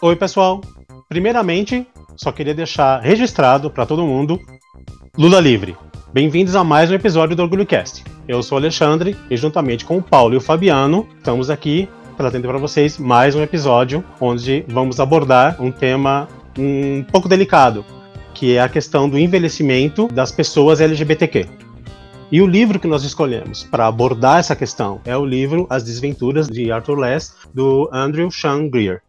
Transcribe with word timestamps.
Oi, 0.00 0.16
pessoal. 0.16 0.60
Primeiramente, 1.08 1.86
só 2.16 2.30
queria 2.32 2.54
deixar 2.54 3.00
registrado 3.00 3.70
para 3.70 3.86
todo 3.86 4.06
mundo 4.06 4.38
Lula 5.16 5.40
livre. 5.40 5.76
Bem-vindos 6.12 6.54
a 6.54 6.62
mais 6.62 6.90
um 6.90 6.94
episódio 6.94 7.34
do 7.34 7.42
Orgulho 7.42 7.66
Cast. 7.66 8.04
Eu 8.26 8.42
sou 8.42 8.56
o 8.56 8.60
Alexandre 8.60 9.16
e 9.28 9.36
juntamente 9.36 9.84
com 9.84 9.98
o 9.98 10.02
Paulo 10.02 10.34
e 10.34 10.36
o 10.36 10.40
Fabiano, 10.40 11.08
estamos 11.16 11.50
aqui 11.50 11.88
trazendo 12.16 12.46
para 12.48 12.58
vocês 12.58 12.98
mais 12.98 13.34
um 13.34 13.42
episódio 13.42 14.04
onde 14.20 14.64
vamos 14.68 15.00
abordar 15.00 15.60
um 15.60 15.70
tema 15.70 16.28
um 16.58 17.04
pouco 17.04 17.28
delicado, 17.28 17.84
que 18.34 18.56
é 18.56 18.60
a 18.60 18.68
questão 18.68 19.08
do 19.08 19.18
envelhecimento 19.18 20.08
das 20.08 20.30
pessoas 20.30 20.80
LGBTQ. 20.80 21.46
E 22.30 22.42
o 22.42 22.46
livro 22.46 22.78
que 22.78 22.86
nós 22.86 23.04
escolhemos 23.04 23.64
para 23.64 23.86
abordar 23.86 24.38
essa 24.38 24.54
questão 24.54 25.00
é 25.04 25.16
o 25.16 25.24
livro 25.24 25.66
As 25.70 25.82
Desventuras 25.82 26.46
de 26.46 26.70
Arthur 26.70 26.98
Less, 26.98 27.32
do 27.54 27.88
Andrew 27.92 28.30
Sean 28.30 28.68
Greer. 28.68 29.02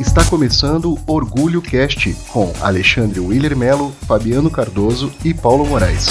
Está 0.00 0.24
começando 0.30 0.96
Orgulho 1.08 1.60
Cast 1.60 2.14
com 2.28 2.52
Alexandre 2.60 3.18
Willer 3.18 3.56
Melo, 3.56 3.90
Fabiano 4.06 4.48
Cardoso 4.48 5.12
e 5.24 5.34
Paulo 5.34 5.66
Moraes. 5.66 6.06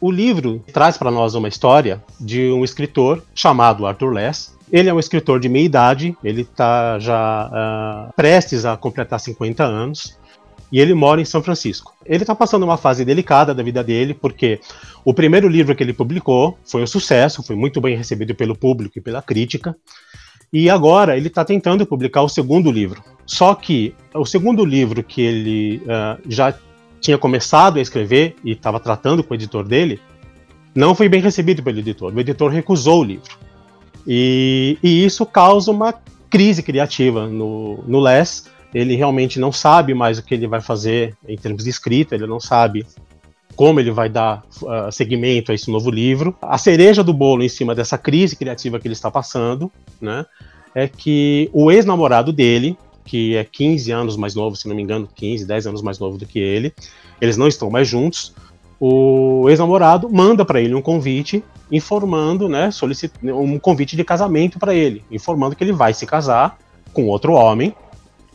O 0.00 0.10
livro 0.10 0.58
traz 0.72 0.98
para 0.98 1.08
nós 1.08 1.36
uma 1.36 1.46
história 1.46 2.02
de 2.18 2.50
um 2.50 2.64
escritor 2.64 3.22
chamado 3.32 3.86
Arthur 3.86 4.12
Less. 4.12 4.50
Ele 4.72 4.88
é 4.88 4.94
um 4.94 4.98
escritor 4.98 5.38
de 5.38 5.48
meia 5.48 5.66
idade, 5.66 6.16
ele 6.24 6.40
está 6.40 6.98
já 6.98 7.46
uh, 8.08 8.12
prestes 8.16 8.64
a 8.64 8.76
completar 8.76 9.20
50 9.20 9.62
anos 9.62 10.18
e 10.72 10.80
ele 10.80 10.94
mora 10.94 11.20
em 11.20 11.24
São 11.24 11.42
Francisco. 11.42 11.94
Ele 12.04 12.24
está 12.24 12.34
passando 12.34 12.64
uma 12.64 12.76
fase 12.76 13.04
delicada 13.04 13.54
da 13.54 13.62
vida 13.62 13.84
dele, 13.84 14.14
porque 14.14 14.60
o 15.04 15.14
primeiro 15.14 15.46
livro 15.46 15.76
que 15.76 15.82
ele 15.82 15.92
publicou 15.92 16.58
foi 16.64 16.82
um 16.82 16.86
sucesso, 16.86 17.42
foi 17.42 17.54
muito 17.54 17.80
bem 17.80 17.96
recebido 17.96 18.34
pelo 18.34 18.56
público 18.56 18.98
e 18.98 19.00
pela 19.00 19.22
crítica. 19.22 19.76
E 20.52 20.68
agora 20.68 21.16
ele 21.16 21.28
está 21.28 21.44
tentando 21.44 21.86
publicar 21.86 22.22
o 22.22 22.28
segundo 22.28 22.70
livro. 22.70 23.02
Só 23.24 23.54
que 23.54 23.94
o 24.12 24.24
segundo 24.24 24.64
livro 24.64 25.02
que 25.04 25.22
ele 25.22 25.82
uh, 25.84 26.20
já 26.28 26.52
tinha 27.00 27.16
começado 27.16 27.78
a 27.78 27.80
escrever 27.80 28.34
e 28.44 28.52
estava 28.52 28.80
tratando 28.80 29.22
com 29.22 29.32
o 29.32 29.36
editor 29.36 29.66
dele, 29.66 30.00
não 30.74 30.94
foi 30.94 31.08
bem 31.08 31.20
recebido 31.20 31.62
pelo 31.62 31.78
editor. 31.78 32.12
O 32.12 32.20
editor 32.20 32.50
recusou 32.50 33.00
o 33.00 33.04
livro. 33.04 33.38
E, 34.06 34.78
e 34.82 35.04
isso 35.04 35.24
causa 35.24 35.70
uma 35.70 35.94
crise 36.28 36.62
criativa 36.62 37.26
no, 37.26 37.82
no 37.86 38.00
Les. 38.00 38.50
Ele 38.74 38.94
realmente 38.96 39.38
não 39.38 39.50
sabe 39.50 39.94
mais 39.94 40.18
o 40.18 40.22
que 40.22 40.34
ele 40.34 40.46
vai 40.46 40.60
fazer 40.60 41.16
em 41.26 41.36
termos 41.36 41.64
de 41.64 41.70
escrita, 41.70 42.14
ele 42.14 42.26
não 42.26 42.38
sabe 42.38 42.86
como 43.56 43.80
ele 43.80 43.90
vai 43.90 44.08
dar 44.08 44.42
uh, 44.62 44.90
seguimento 44.92 45.50
a 45.50 45.54
esse 45.54 45.70
novo 45.70 45.90
livro. 45.90 46.36
A 46.40 46.56
cereja 46.56 47.02
do 47.02 47.12
bolo 47.12 47.42
em 47.42 47.48
cima 47.48 47.74
dessa 47.74 47.98
crise 47.98 48.36
criativa 48.36 48.78
que 48.78 48.86
ele 48.86 48.94
está 48.94 49.10
passando, 49.10 49.70
né, 50.00 50.24
é 50.74 50.88
que 50.88 51.50
o 51.52 51.70
ex-namorado 51.70 52.32
dele, 52.32 52.76
que 53.04 53.36
é 53.36 53.44
15 53.44 53.90
anos 53.90 54.16
mais 54.16 54.34
novo, 54.34 54.56
se 54.56 54.68
não 54.68 54.74
me 54.74 54.82
engano, 54.82 55.08
15, 55.14 55.46
10 55.46 55.66
anos 55.66 55.82
mais 55.82 55.98
novo 55.98 56.16
do 56.16 56.26
que 56.26 56.38
ele, 56.38 56.72
eles 57.20 57.36
não 57.36 57.48
estão 57.48 57.70
mais 57.70 57.88
juntos. 57.88 58.32
O 58.78 59.46
ex-namorado 59.48 60.08
manda 60.08 60.44
para 60.44 60.60
ele 60.60 60.74
um 60.74 60.82
convite 60.82 61.44
informando, 61.70 62.48
né, 62.48 62.70
um 63.22 63.58
convite 63.58 63.94
de 63.94 64.02
casamento 64.02 64.58
para 64.58 64.74
ele, 64.74 65.04
informando 65.10 65.54
que 65.54 65.62
ele 65.62 65.72
vai 65.72 65.92
se 65.92 66.06
casar 66.06 66.58
com 66.92 67.06
outro 67.06 67.32
homem. 67.32 67.74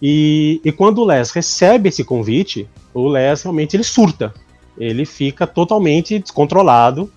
E, 0.02 0.62
e 0.64 0.72
quando 0.72 1.00
o 1.00 1.06
Les 1.06 1.32
recebe 1.32 1.90
esse 1.90 2.04
convite, 2.04 2.68
o 2.94 3.08
Les 3.08 3.42
realmente 3.42 3.76
ele 3.76 3.84
surta, 3.84 4.34
ele 4.78 5.06
fica 5.06 5.48
totalmente 5.48 6.20
descontrolado. 6.20 7.12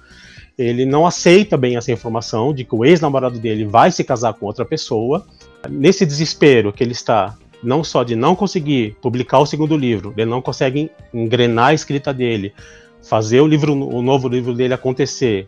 Ele 0.59 0.84
não 0.84 1.06
aceita 1.06 1.56
bem 1.56 1.77
essa 1.77 1.92
informação 1.92 2.53
de 2.53 2.64
que 2.64 2.75
o 2.75 2.84
ex-namorado 2.84 3.39
dele 3.39 3.64
vai 3.64 3.92
se 3.92 4.03
casar 4.03 4.34
com 4.34 4.45
outra 4.45 4.65
pessoa. 4.65 5.25
Nesse 5.70 6.05
desespero 6.05 6.73
que 6.73 6.83
ele 6.83 6.92
está, 6.92 7.37
não 7.62 7.84
só 7.84 8.03
de 8.03 8.17
não 8.17 8.34
conseguir 8.34 8.97
publicar 9.00 9.39
o 9.39 9.47
segundo 9.47 9.77
livro, 9.77 10.12
ele 10.17 10.28
não 10.28 10.43
consegue 10.43 10.91
engrenar 11.15 11.69
a 11.69 11.75
escrita 11.75 12.12
dele, 12.12 12.53
fazer 13.00 13.41
o 13.41 13.47
livro, 13.47 13.72
o 13.72 14.03
novo 14.03 14.28
livro 14.28 14.53
dele 14.53 14.75
acontecer, 14.75 15.47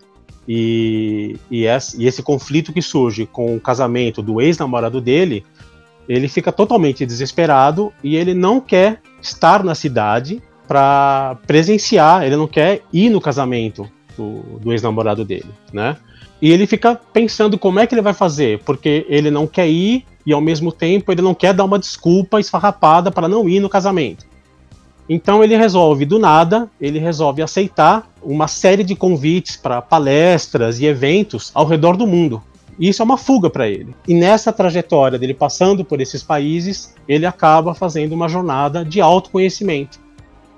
e, 0.49 1.37
e, 1.51 1.65
esse, 1.65 2.01
e 2.01 2.07
esse 2.07 2.23
conflito 2.23 2.73
que 2.73 2.83
surge 2.83 3.27
com 3.27 3.55
o 3.55 3.61
casamento 3.61 4.23
do 4.23 4.41
ex-namorado 4.41 5.01
dele, 5.01 5.45
ele 6.09 6.29
fica 6.29 6.51
totalmente 6.51 7.07
desesperado 7.07 7.93
e 8.03 8.17
ele 8.17 8.35
não 8.35 8.61
quer 8.61 9.01
estar 9.21 9.63
na 9.63 9.75
cidade 9.75 10.43
para 10.67 11.37
presenciar, 11.47 12.25
ele 12.25 12.37
não 12.37 12.47
quer 12.47 12.83
ir 12.93 13.11
no 13.11 13.21
casamento 13.21 13.89
do, 14.21 14.59
do 14.59 14.73
ex-namorado 14.73 15.25
dele, 15.25 15.51
né? 15.73 15.97
E 16.43 16.51
ele 16.51 16.67
fica 16.67 16.99
pensando 17.13 17.59
como 17.59 17.81
é 17.81 17.87
que 17.87 17.95
ele 17.95 18.03
vai 18.03 18.15
fazer, 18.15 18.61
porque 18.65 19.07
ele 19.09 19.31
não 19.31 19.47
quer 19.47 19.69
ir 19.69 20.05
e 20.25 20.33
ao 20.33 20.41
mesmo 20.41 20.71
tempo 20.73 21.11
ele 21.11 21.23
não 21.23 21.35
quer 21.35 21.55
dar 21.55 21.65
uma 21.65 21.79
desculpa 21.79 22.41
esfarrapada 22.41 23.11
para 23.11 23.29
não 23.29 23.49
ir 23.49 23.61
no 23.61 23.69
casamento. 23.69 24.27
Então 25.09 25.43
ele 25.43 25.57
resolve 25.57 26.05
do 26.05 26.19
nada, 26.19 26.71
ele 26.81 26.99
resolve 26.99 27.43
aceitar 27.43 28.09
uma 28.23 28.47
série 28.47 28.85
de 28.85 28.95
convites 28.95 29.57
para 29.57 29.83
palestras 29.83 30.79
e 30.79 30.87
eventos 30.87 31.51
ao 31.53 31.67
redor 31.67 31.97
do 31.97 32.07
mundo. 32.07 32.43
Isso 32.79 33.03
é 33.03 33.05
uma 33.05 33.19
fuga 33.19 33.51
para 33.51 33.69
ele. 33.69 33.95
E 34.07 34.15
nessa 34.15 34.53
trajetória 34.53 35.19
dele 35.19 35.35
passando 35.35 35.85
por 35.85 36.01
esses 36.01 36.23
países, 36.23 36.95
ele 37.09 37.27
acaba 37.27 37.75
fazendo 37.75 38.13
uma 38.13 38.29
jornada 38.29 38.85
de 38.85 39.01
autoconhecimento 39.01 39.99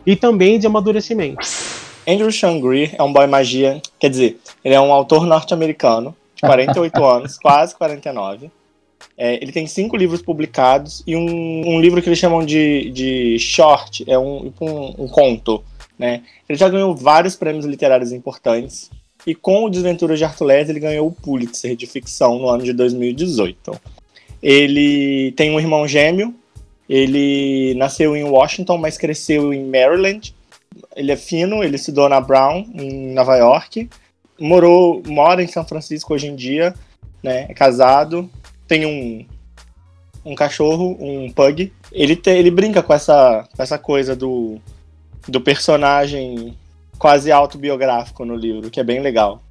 e 0.07 0.15
também 0.15 0.59
de 0.59 0.67
amadurecimento. 0.67 1.72
Andrew 2.07 2.31
Shangri 2.31 2.91
é 2.99 3.03
um 3.03 3.13
boy 3.13 3.27
magia, 3.27 3.81
quer 3.99 4.11
dizer, 4.11 4.41
ele 4.65 4.75
é 4.75 4.81
um 4.81 4.93
autor 4.93 5.27
norte-americano, 5.27 6.15
de 6.35 6.43
48 6.43 7.03
anos, 7.05 7.39
quase 7.39 7.75
49. 7.77 8.51
É, 9.17 9.35
ele 9.43 9.53
tem 9.53 9.67
cinco 9.67 9.97
livros 9.97 10.23
publicados 10.23 11.03
e 11.07 11.15
um, 11.15 11.69
um, 11.69 11.81
livro 11.81 12.01
que 12.01 12.09
eles 12.09 12.19
chamam 12.19 12.45
de, 12.45 12.91
de 12.91 13.39
short, 13.39 14.05
é 14.09 14.19
um, 14.19 14.53
um, 14.61 15.05
um 15.05 15.09
conto. 15.09 15.63
Né? 15.99 16.23
Ele 16.49 16.59
já 16.59 16.69
ganhou 16.69 16.95
vários 16.95 17.37
prêmios 17.37 17.65
literários 17.65 18.13
importantes. 18.13 18.91
E 19.25 19.35
com 19.35 19.65
o 19.65 19.71
Desventuras 19.71 20.19
de 20.19 20.25
Arthur 20.25 20.51
ele 20.51 20.81
ganhou 20.81 21.07
o 21.07 21.13
Pulitzer 21.13 21.77
de 21.77 21.87
ficção 21.87 22.39
no 22.39 22.49
ano 22.49 22.65
de 22.65 22.73
2018. 22.73 23.81
Ele 24.43 25.33
tem 25.37 25.53
um 25.53 25.61
irmão 25.61 25.87
gêmeo, 25.87 26.35
ele 26.89 27.75
nasceu 27.75 28.17
em 28.17 28.25
Washington, 28.25 28.79
mas 28.79 28.99
cresceu 28.99 29.55
em 29.55 29.65
Maryland. 29.65 30.35
Ele 30.95 31.13
é 31.13 31.17
fino, 31.17 31.63
ele 31.63 31.77
estudou 31.77 32.09
na 32.09 32.21
Brown, 32.21 32.67
em 32.75 33.13
Nova 33.13 33.37
York. 33.37 33.89
Morou, 34.39 35.03
mora 35.07 35.43
em 35.43 35.47
São 35.49 35.65
Francisco 35.65 36.15
hoje 36.15 36.27
em 36.27 36.35
dia, 36.35 36.75
né? 37.23 37.47
É 37.49 37.55
casado, 37.55 38.29
tem 38.67 38.87
um, 38.87 39.27
um 40.25 40.35
cachorro, 40.35 40.97
um 41.01 41.31
pug. 41.31 41.73
Ele, 41.91 42.17
te, 42.17 42.31
ele 42.31 42.51
brinca 42.51 42.83
com 42.83 42.93
essa, 42.93 43.47
com 43.55 43.63
essa 43.63 43.79
coisa 43.79 44.17
do, 44.17 44.59
do 45.29 45.41
personagem 45.41 46.57
quase 46.99 47.33
autobiográfico 47.33 48.25
no 48.25 48.35
livro, 48.35 48.71
que 48.71 48.81
é 48.81 48.85
bem 48.85 49.01
legal. 49.01 49.43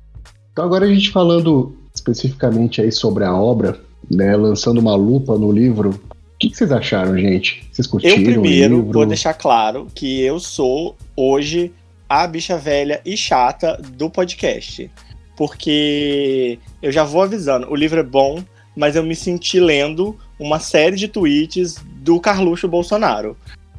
Então 0.52 0.66
agora 0.66 0.86
a 0.86 0.94
gente 0.94 1.12
falando 1.12 1.76
especificamente 1.94 2.82
aí 2.82 2.92
sobre 2.92 3.24
a 3.24 3.36
obra, 3.36 3.80
né, 4.10 4.36
lançando 4.36 4.80
uma 4.80 4.96
lupa 4.96 5.38
no 5.38 5.52
livro, 5.52 6.00
que, 6.42 6.50
que 6.50 6.58
vocês 6.58 6.72
acharam, 6.72 7.16
gente? 7.18 7.64
Vocês 7.72 7.88
curtiram 7.88 8.18
Eu 8.18 8.24
primeiro 8.24 8.84
vou 8.84 9.06
deixar 9.06 9.34
claro 9.36 9.88
que 9.94 10.22
eu 10.22 10.40
sou 10.40 10.98
hoje 11.16 11.72
a 12.10 12.26
bicha 12.26 12.58
velha 12.58 13.00
e 13.06 13.16
chata 13.16 13.80
do 13.96 14.10
podcast. 14.10 14.90
Porque 15.38 16.58
eu 16.82 16.92
já 16.92 17.04
vou 17.04 17.22
avisando, 17.22 17.72
o 17.72 17.76
livro 17.76 18.00
é 18.00 18.04
bom, 18.04 18.44
mas 18.76 18.96
eu 18.96 19.04
me 19.04 19.16
senti 19.16 19.60
lendo 19.60 20.18
uma 20.40 20.60
série 20.60 20.96
de 20.96 21.08
tweets 21.08 21.76
do 21.98 22.20
Carluxo 22.20 22.68
Bolsonaro. 22.68 23.38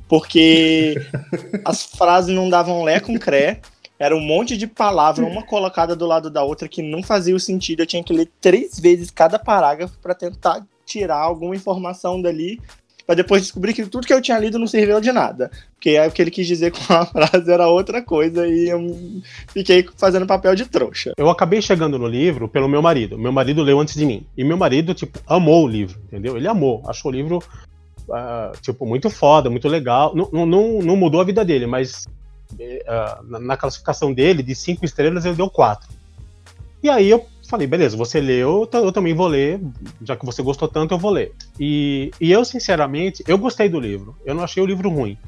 Porque 0.08 0.94
as 1.64 1.84
frases 1.84 2.34
não 2.34 2.48
davam 2.48 2.84
lé 2.84 3.00
com 3.00 3.18
cré, 3.18 3.60
era 3.98 4.16
um 4.16 4.20
monte 4.20 4.56
de 4.56 4.66
palavra, 4.66 5.26
uma 5.26 5.42
colocada 5.42 5.94
do 5.94 6.06
lado 6.06 6.30
da 6.30 6.42
outra, 6.42 6.68
que 6.68 6.82
não 6.82 7.02
fazia 7.02 7.34
o 7.34 7.40
sentido. 7.40 7.80
Eu 7.80 7.86
tinha 7.86 8.02
que 8.02 8.12
ler 8.12 8.28
três 8.40 8.78
vezes 8.78 9.10
cada 9.10 9.38
parágrafo 9.38 9.96
para 10.00 10.14
tentar 10.14 10.64
tirar 10.92 11.18
alguma 11.18 11.56
informação 11.56 12.20
dali 12.20 12.60
para 13.06 13.16
depois 13.16 13.42
descobrir 13.42 13.72
que 13.72 13.84
tudo 13.86 14.06
que 14.06 14.12
eu 14.12 14.22
tinha 14.22 14.38
lido 14.38 14.58
não 14.58 14.66
serviu 14.66 15.00
de 15.00 15.12
nada. 15.12 15.50
Porque 15.74 15.90
é 15.90 16.06
o 16.06 16.10
que 16.10 16.22
ele 16.22 16.30
quis 16.30 16.46
dizer 16.46 16.70
com 16.70 16.92
a 16.92 17.04
frase 17.06 17.50
era 17.50 17.66
outra 17.68 18.00
coisa 18.02 18.46
e 18.46 18.68
eu 18.68 19.22
fiquei 19.48 19.86
fazendo 19.96 20.26
papel 20.26 20.54
de 20.54 20.66
trouxa. 20.66 21.12
Eu 21.16 21.28
acabei 21.28 21.60
chegando 21.60 21.98
no 21.98 22.06
livro 22.06 22.48
pelo 22.48 22.68
meu 22.68 22.80
marido. 22.80 23.18
Meu 23.18 23.32
marido 23.32 23.62
leu 23.62 23.80
antes 23.80 23.94
de 23.94 24.06
mim. 24.06 24.24
E 24.36 24.44
meu 24.44 24.56
marido, 24.56 24.94
tipo, 24.94 25.18
amou 25.26 25.64
o 25.64 25.68
livro, 25.68 26.00
entendeu? 26.06 26.36
Ele 26.36 26.48
amou. 26.48 26.82
Achou 26.86 27.10
o 27.10 27.14
livro, 27.14 27.38
uh, 28.08 28.56
tipo, 28.60 28.86
muito 28.86 29.10
foda, 29.10 29.50
muito 29.50 29.68
legal. 29.68 30.14
Não, 30.14 30.46
não, 30.46 30.78
não 30.80 30.96
mudou 30.96 31.20
a 31.20 31.24
vida 31.24 31.44
dele, 31.44 31.66
mas 31.66 32.06
uh, 32.54 33.40
na 33.40 33.56
classificação 33.56 34.12
dele, 34.12 34.42
de 34.42 34.54
cinco 34.54 34.84
estrelas, 34.84 35.24
ele 35.24 35.34
deu 35.34 35.50
quatro. 35.50 35.88
E 36.82 36.88
aí 36.88 37.10
eu 37.10 37.26
falei, 37.48 37.66
beleza, 37.66 37.96
você 37.96 38.20
leu, 38.20 38.68
eu 38.72 38.92
também 38.92 39.14
vou 39.14 39.26
ler, 39.26 39.60
já 40.02 40.16
que 40.16 40.24
você 40.24 40.42
gostou 40.42 40.68
tanto, 40.68 40.94
eu 40.94 40.98
vou 40.98 41.10
ler. 41.10 41.32
E, 41.58 42.10
e 42.20 42.32
eu, 42.32 42.44
sinceramente, 42.44 43.22
eu 43.26 43.36
gostei 43.36 43.68
do 43.68 43.80
livro. 43.80 44.16
Eu 44.24 44.34
não 44.34 44.44
achei 44.44 44.62
o 44.62 44.66
livro 44.66 44.88
ruim. 44.88 45.18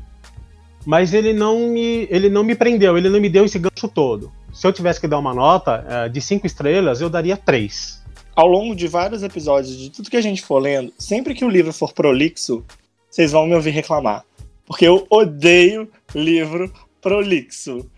Mas 0.87 1.15
ele 1.15 1.33
não 1.33 1.69
me, 1.69 2.07
ele 2.11 2.29
não 2.29 2.45
me 2.45 2.55
prendeu, 2.55 2.97
ele 2.97 3.09
não 3.09 3.21
me 3.21 3.29
deu 3.29 3.45
esse 3.45 3.59
gancho 3.59 3.89
todo. 3.89 4.33
Se 4.53 4.67
eu 4.67 4.73
tivesse 4.73 5.01
que 5.01 5.09
dar 5.09 5.19
uma 5.19 5.35
nota 5.35 5.85
uh, 5.85 6.11
de 6.11 6.21
cinco 6.21 6.47
estrelas, 6.47 7.01
eu 7.01 7.11
daria 7.11 7.37
três. 7.37 8.03
ao 8.35 8.49
longo 8.49 8.75
de 8.75 8.89
vários 8.89 9.23
episódios, 9.23 9.77
de 9.77 9.91
tudo 9.91 10.11
que 10.11 10.17
a 10.17 10.21
gente 10.23 10.43
for 10.43 10.59
lendo, 10.59 10.93
sempre 10.99 11.35
que 11.35 11.45
o 11.45 11.49
livro 11.49 11.73
for 11.73 11.93
prolixo, 11.93 12.65
vocês 13.11 13.33
vão 13.33 13.47
me 13.47 13.55
ouvir 13.55 13.71
reclamar. 13.71 14.25
Porque 14.67 14.87
eu 14.87 15.07
odeio 15.11 15.89
livro 16.15 16.73
prolixo. 17.01 17.89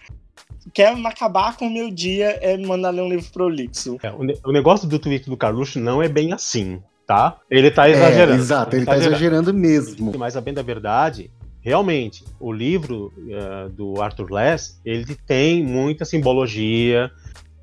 Quer 0.72 0.96
acabar 1.06 1.56
com 1.56 1.66
o 1.66 1.72
meu 1.72 1.90
dia 1.90 2.38
é 2.40 2.56
mandar 2.56 2.90
ler 2.90 3.02
um 3.02 3.08
livro 3.08 3.30
prolixo. 3.32 3.98
É, 4.02 4.10
o, 4.10 4.24
ne 4.24 4.34
o, 4.44 4.52
negócio 4.52 4.88
do 4.88 4.98
tweet 4.98 5.28
do 5.28 5.36
Carluxo 5.36 5.78
não 5.78 6.02
é 6.02 6.08
bem 6.08 6.32
assim, 6.32 6.80
tá? 7.06 7.38
Ele 7.50 7.70
tá 7.70 7.88
exagerando. 7.88 8.32
É, 8.32 8.36
exato, 8.36 8.74
ele, 8.74 8.80
ele 8.80 8.86
tá, 8.86 8.92
tá 8.92 8.98
exagerando. 8.98 9.50
exagerando 9.50 9.54
mesmo. 9.54 10.18
Mas 10.18 10.36
a 10.36 10.40
bem 10.40 10.52
da 10.52 10.62
verdade, 10.62 11.30
realmente, 11.60 12.24
o 12.40 12.52
livro 12.52 13.12
uh, 13.16 13.68
do 13.70 14.00
Arthur 14.02 14.32
Less, 14.32 14.80
ele 14.84 15.16
tem 15.26 15.64
muita 15.64 16.04
simbologia, 16.04 17.10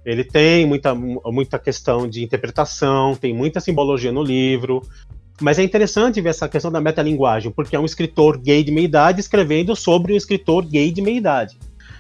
ele 0.06 0.24
tem 0.24 0.66
muita, 0.66 0.94
muita 0.94 1.58
questão 1.60 2.08
de 2.08 2.24
interpretação, 2.24 3.16
tem 3.16 3.34
muita 3.34 3.60
simbologia 3.60 4.12
no 4.12 4.24
livro. 4.24 4.82
Mas 5.42 5.58
é 5.58 5.64
interessante 5.64 6.22
ver 6.22 6.30
essa 6.30 6.48
questão 6.48 6.72
da 6.72 6.80
metalinguagem, 6.80 7.52
porque 7.52 7.76
é 7.76 7.80
um 7.80 7.86
escritor 7.86 8.38
gay 8.38 8.64
de 8.64 8.72
meia 8.72 8.86
idade 8.86 9.20
escrevendo 9.20 9.76
sobre 9.76 10.14
um 10.14 10.16
escritor 10.16 10.66
gay 10.66 10.92
de 10.92 11.02
meia 11.02 11.18
idade. 11.18 11.58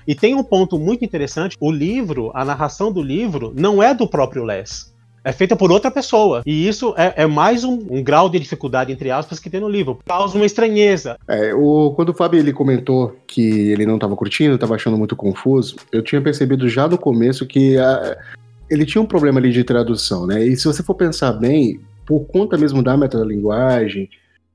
E 0.08 0.16
tem 0.16 0.36
um 0.36 0.44
ponto 0.44 0.78
muito 0.78 1.04
interessante: 1.04 1.58
o 1.60 1.72
livro, 1.72 2.32
a 2.34 2.44
narração 2.44 2.92
do 2.92 3.02
livro, 3.02 3.54
não 3.56 3.82
é 3.82 3.94
do 3.94 4.08
próprio 4.08 4.44
Les 4.44 4.94
é 5.24 5.32
feita 5.32 5.56
por 5.56 5.72
outra 5.72 5.90
pessoa. 5.90 6.42
E 6.46 6.68
isso 6.68 6.94
é, 6.98 7.24
é 7.24 7.26
mais 7.26 7.64
um, 7.64 7.80
um, 7.90 8.04
grau 8.04 8.30
de 8.30 8.40
dificuldade, 8.40 8.92
entre 8.92 9.10
aspas, 9.10 9.40
que 9.40 9.50
tem 9.50 9.62
no 9.62 9.70
livro. 9.70 10.00
Causa 10.06 10.36
uma 10.36 10.46
estranheza. 10.46 11.18
É, 11.28 11.54
o, 11.54 11.94
quando 11.96 12.10
o 12.10 12.14
Fábio 12.14 12.40
ele 12.40 12.52
comentou 12.52 13.16
que 13.26 13.72
ele 13.72 13.86
não 13.86 13.96
estava 13.96 14.16
curtindo, 14.16 14.56
estava 14.56 14.76
achando 14.76 14.98
muito 14.98 15.16
confuso, 15.16 15.78
eu 15.92 16.02
tinha 16.02 16.22
percebido 16.22 16.68
já 16.68 16.88
no 16.88 16.98
começo 16.98 17.46
que 17.46 17.78
a, 17.78 18.18
ele 18.70 18.86
tinha 18.86 19.02
um 19.02 19.06
problema 19.06 19.40
ali 19.40 19.52
de 19.52 19.64
tradução, 19.64 20.28
né? 20.28 20.44
E 20.44 20.58
se 20.58 20.66
você 20.66 20.84
for 20.84 20.96
pensar 20.96 21.32
bem, 21.34 21.80
por 22.06 22.26
conta 22.26 22.58
mesmo 22.58 22.84
da 22.84 22.98
metalinguagem, 22.98 24.10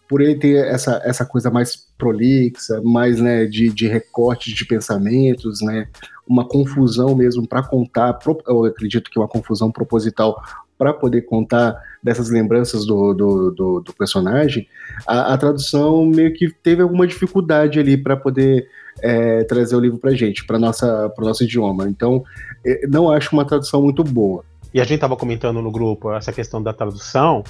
por 0.06 0.20
ele 0.20 0.34
ter 0.34 0.66
essa, 0.66 1.00
essa 1.04 1.24
coisa 1.24 1.50
mais 1.50 1.87
prolixa, 1.98 2.80
mais 2.82 3.20
né, 3.20 3.44
de, 3.44 3.68
de 3.70 3.88
recorte 3.88 4.54
de 4.54 4.64
pensamentos, 4.64 5.60
né, 5.60 5.88
uma 6.26 6.46
confusão 6.46 7.14
mesmo 7.14 7.46
para 7.46 7.62
contar, 7.62 8.18
eu 8.46 8.64
acredito 8.64 9.10
que 9.10 9.18
uma 9.18 9.28
confusão 9.28 9.70
proposital 9.70 10.40
para 10.78 10.94
poder 10.94 11.22
contar 11.22 11.76
dessas 12.02 12.30
lembranças 12.30 12.86
do, 12.86 13.12
do, 13.12 13.50
do, 13.50 13.80
do 13.80 13.92
personagem, 13.92 14.68
a, 15.04 15.34
a, 15.34 15.38
tradução 15.38 16.06
meio 16.06 16.32
que 16.32 16.48
teve 16.62 16.80
alguma 16.80 17.06
dificuldade 17.06 17.80
ali 17.80 17.96
para 17.96 18.16
poder 18.16 18.68
é, 19.02 19.42
trazer 19.44 19.74
o 19.74 19.80
livro 19.80 19.98
para 19.98 20.12
gente, 20.12 20.46
para 20.46 20.58
nossa 20.58 21.08
para 21.10 21.24
nosso 21.24 21.42
idioma. 21.42 21.88
Então, 21.88 22.22
é, 22.64 22.86
não 22.86 23.10
acho 23.10 23.34
uma 23.34 23.44
tradução 23.44 23.82
muito 23.82 24.04
boa. 24.04 24.44
E 24.72 24.80
a 24.80 24.84
gente 24.84 24.96
estava 24.96 25.16
comentando 25.16 25.60
no 25.60 25.72
grupo 25.72 26.12
essa 26.12 26.32
questão 26.32 26.62
da 26.62 26.72
tradução. 26.72 27.42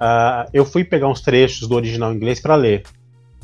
Uh, 0.00 0.48
eu 0.52 0.64
fui 0.64 0.84
pegar 0.84 1.08
uns 1.08 1.20
trechos 1.20 1.66
do 1.66 1.74
original 1.74 2.12
inglês 2.12 2.40
para 2.40 2.54
ler. 2.54 2.84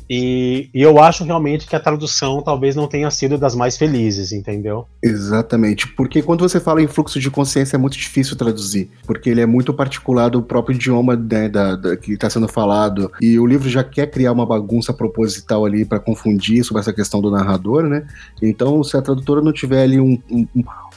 E, 0.08 0.68
e, 0.74 0.82
eu 0.82 0.98
acho 0.98 1.24
realmente 1.24 1.66
que 1.66 1.74
a 1.74 1.80
tradução 1.80 2.42
talvez 2.42 2.76
não 2.76 2.86
tenha 2.86 3.10
sido 3.10 3.38
das 3.38 3.54
mais 3.54 3.76
felizes, 3.76 4.32
entendeu? 4.32 4.86
Exatamente, 5.02 5.88
porque 5.88 6.22
quando 6.22 6.40
você 6.40 6.60
fala 6.60 6.82
em 6.82 6.86
fluxo 6.86 7.18
de 7.18 7.30
consciência 7.30 7.76
é 7.76 7.78
muito 7.78 7.96
difícil 7.96 8.36
traduzir, 8.36 8.90
porque 9.06 9.30
ele 9.30 9.40
é 9.40 9.46
muito 9.46 9.72
particular 9.72 10.28
do 10.28 10.42
próprio 10.42 10.74
idioma 10.74 11.16
né, 11.16 11.48
da, 11.48 11.76
da, 11.76 11.96
que 11.96 12.12
está 12.12 12.28
sendo 12.28 12.48
falado, 12.48 13.10
e 13.20 13.38
o 13.38 13.46
livro 13.46 13.68
já 13.68 13.82
quer 13.82 14.10
criar 14.10 14.32
uma 14.32 14.44
bagunça 14.44 14.92
proposital 14.92 15.64
ali 15.64 15.84
para 15.84 15.98
confundir 15.98 16.64
sobre 16.64 16.80
essa 16.80 16.92
questão 16.92 17.20
do 17.20 17.30
narrador, 17.30 17.84
né? 17.84 18.06
Então, 18.42 18.84
se 18.84 18.96
a 18.96 19.02
tradutora 19.02 19.40
não 19.40 19.52
tiver 19.52 19.82
ali 19.82 19.98
um, 19.98 20.18
um, 20.30 20.46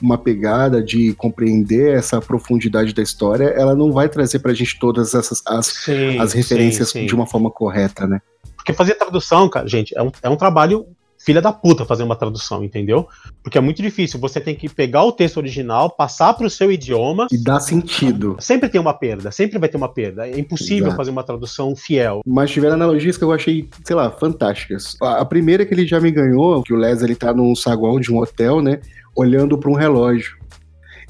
uma 0.01 0.17
pegada 0.17 0.83
de 0.83 1.13
compreender 1.13 1.95
essa 1.95 2.19
profundidade 2.19 2.93
da 2.93 3.01
história, 3.01 3.45
ela 3.45 3.75
não 3.75 3.91
vai 3.91 4.09
trazer 4.09 4.39
para 4.39 4.51
a 4.51 4.55
gente 4.55 4.77
todas 4.79 5.13
essas 5.13 5.41
as, 5.45 5.67
sim, 5.67 6.19
as 6.19 6.33
referências 6.33 6.89
sim, 6.89 7.01
sim. 7.01 7.05
de 7.05 7.15
uma 7.15 7.25
forma 7.25 7.49
correta, 7.49 8.05
né? 8.05 8.21
Porque 8.67 8.75
fazer 8.75 8.95
tradução, 8.95 9.47
cara, 9.47 9.65
gente, 9.65 9.97
é 9.97 10.03
um, 10.03 10.11
é 10.21 10.29
um 10.29 10.35
trabalho 10.35 10.85
filha 11.17 11.41
da 11.41 11.53
puta 11.53 11.85
fazer 11.85 12.03
uma 12.03 12.17
tradução, 12.17 12.65
entendeu? 12.65 13.07
Porque 13.41 13.57
é 13.57 13.61
muito 13.61 13.81
difícil. 13.81 14.19
Você 14.19 14.41
tem 14.41 14.53
que 14.53 14.67
pegar 14.67 15.03
o 15.03 15.11
texto 15.13 15.37
original, 15.37 15.89
passar 15.89 16.33
para 16.33 16.45
o 16.45 16.49
seu 16.49 16.69
idioma. 16.69 17.27
E 17.31 17.37
dar 17.37 17.61
sentido. 17.61 18.35
Sempre 18.39 18.67
tem 18.67 18.79
uma 18.79 18.93
perda, 18.93 19.31
sempre 19.31 19.57
vai 19.57 19.69
ter 19.69 19.77
uma 19.77 19.87
perda. 19.87 20.27
É 20.27 20.37
impossível 20.37 20.87
Exato. 20.87 20.97
fazer 20.97 21.11
uma 21.11 21.23
tradução 21.23 21.73
fiel. 21.77 22.21
Mas 22.27 22.51
tiveram 22.51 22.75
analogias 22.75 23.17
que 23.17 23.23
eu 23.23 23.31
achei, 23.31 23.69
sei 23.85 23.95
lá, 23.95 24.11
fantásticas. 24.11 24.97
A, 25.01 25.23
primeira 25.23 25.65
que 25.65 25.73
ele 25.73 25.87
já 25.87 26.01
me 26.01 26.11
ganhou, 26.11 26.61
que 26.61 26.73
o 26.73 26.77
Les 26.77 27.01
ele 27.01 27.15
tá 27.15 27.33
num 27.33 27.55
saguão 27.55 28.01
de 28.01 28.11
um 28.11 28.17
hotel, 28.17 28.61
né? 28.61 28.81
Olhando 29.15 29.57
para 29.57 29.71
um 29.71 29.75
relógio. 29.75 30.35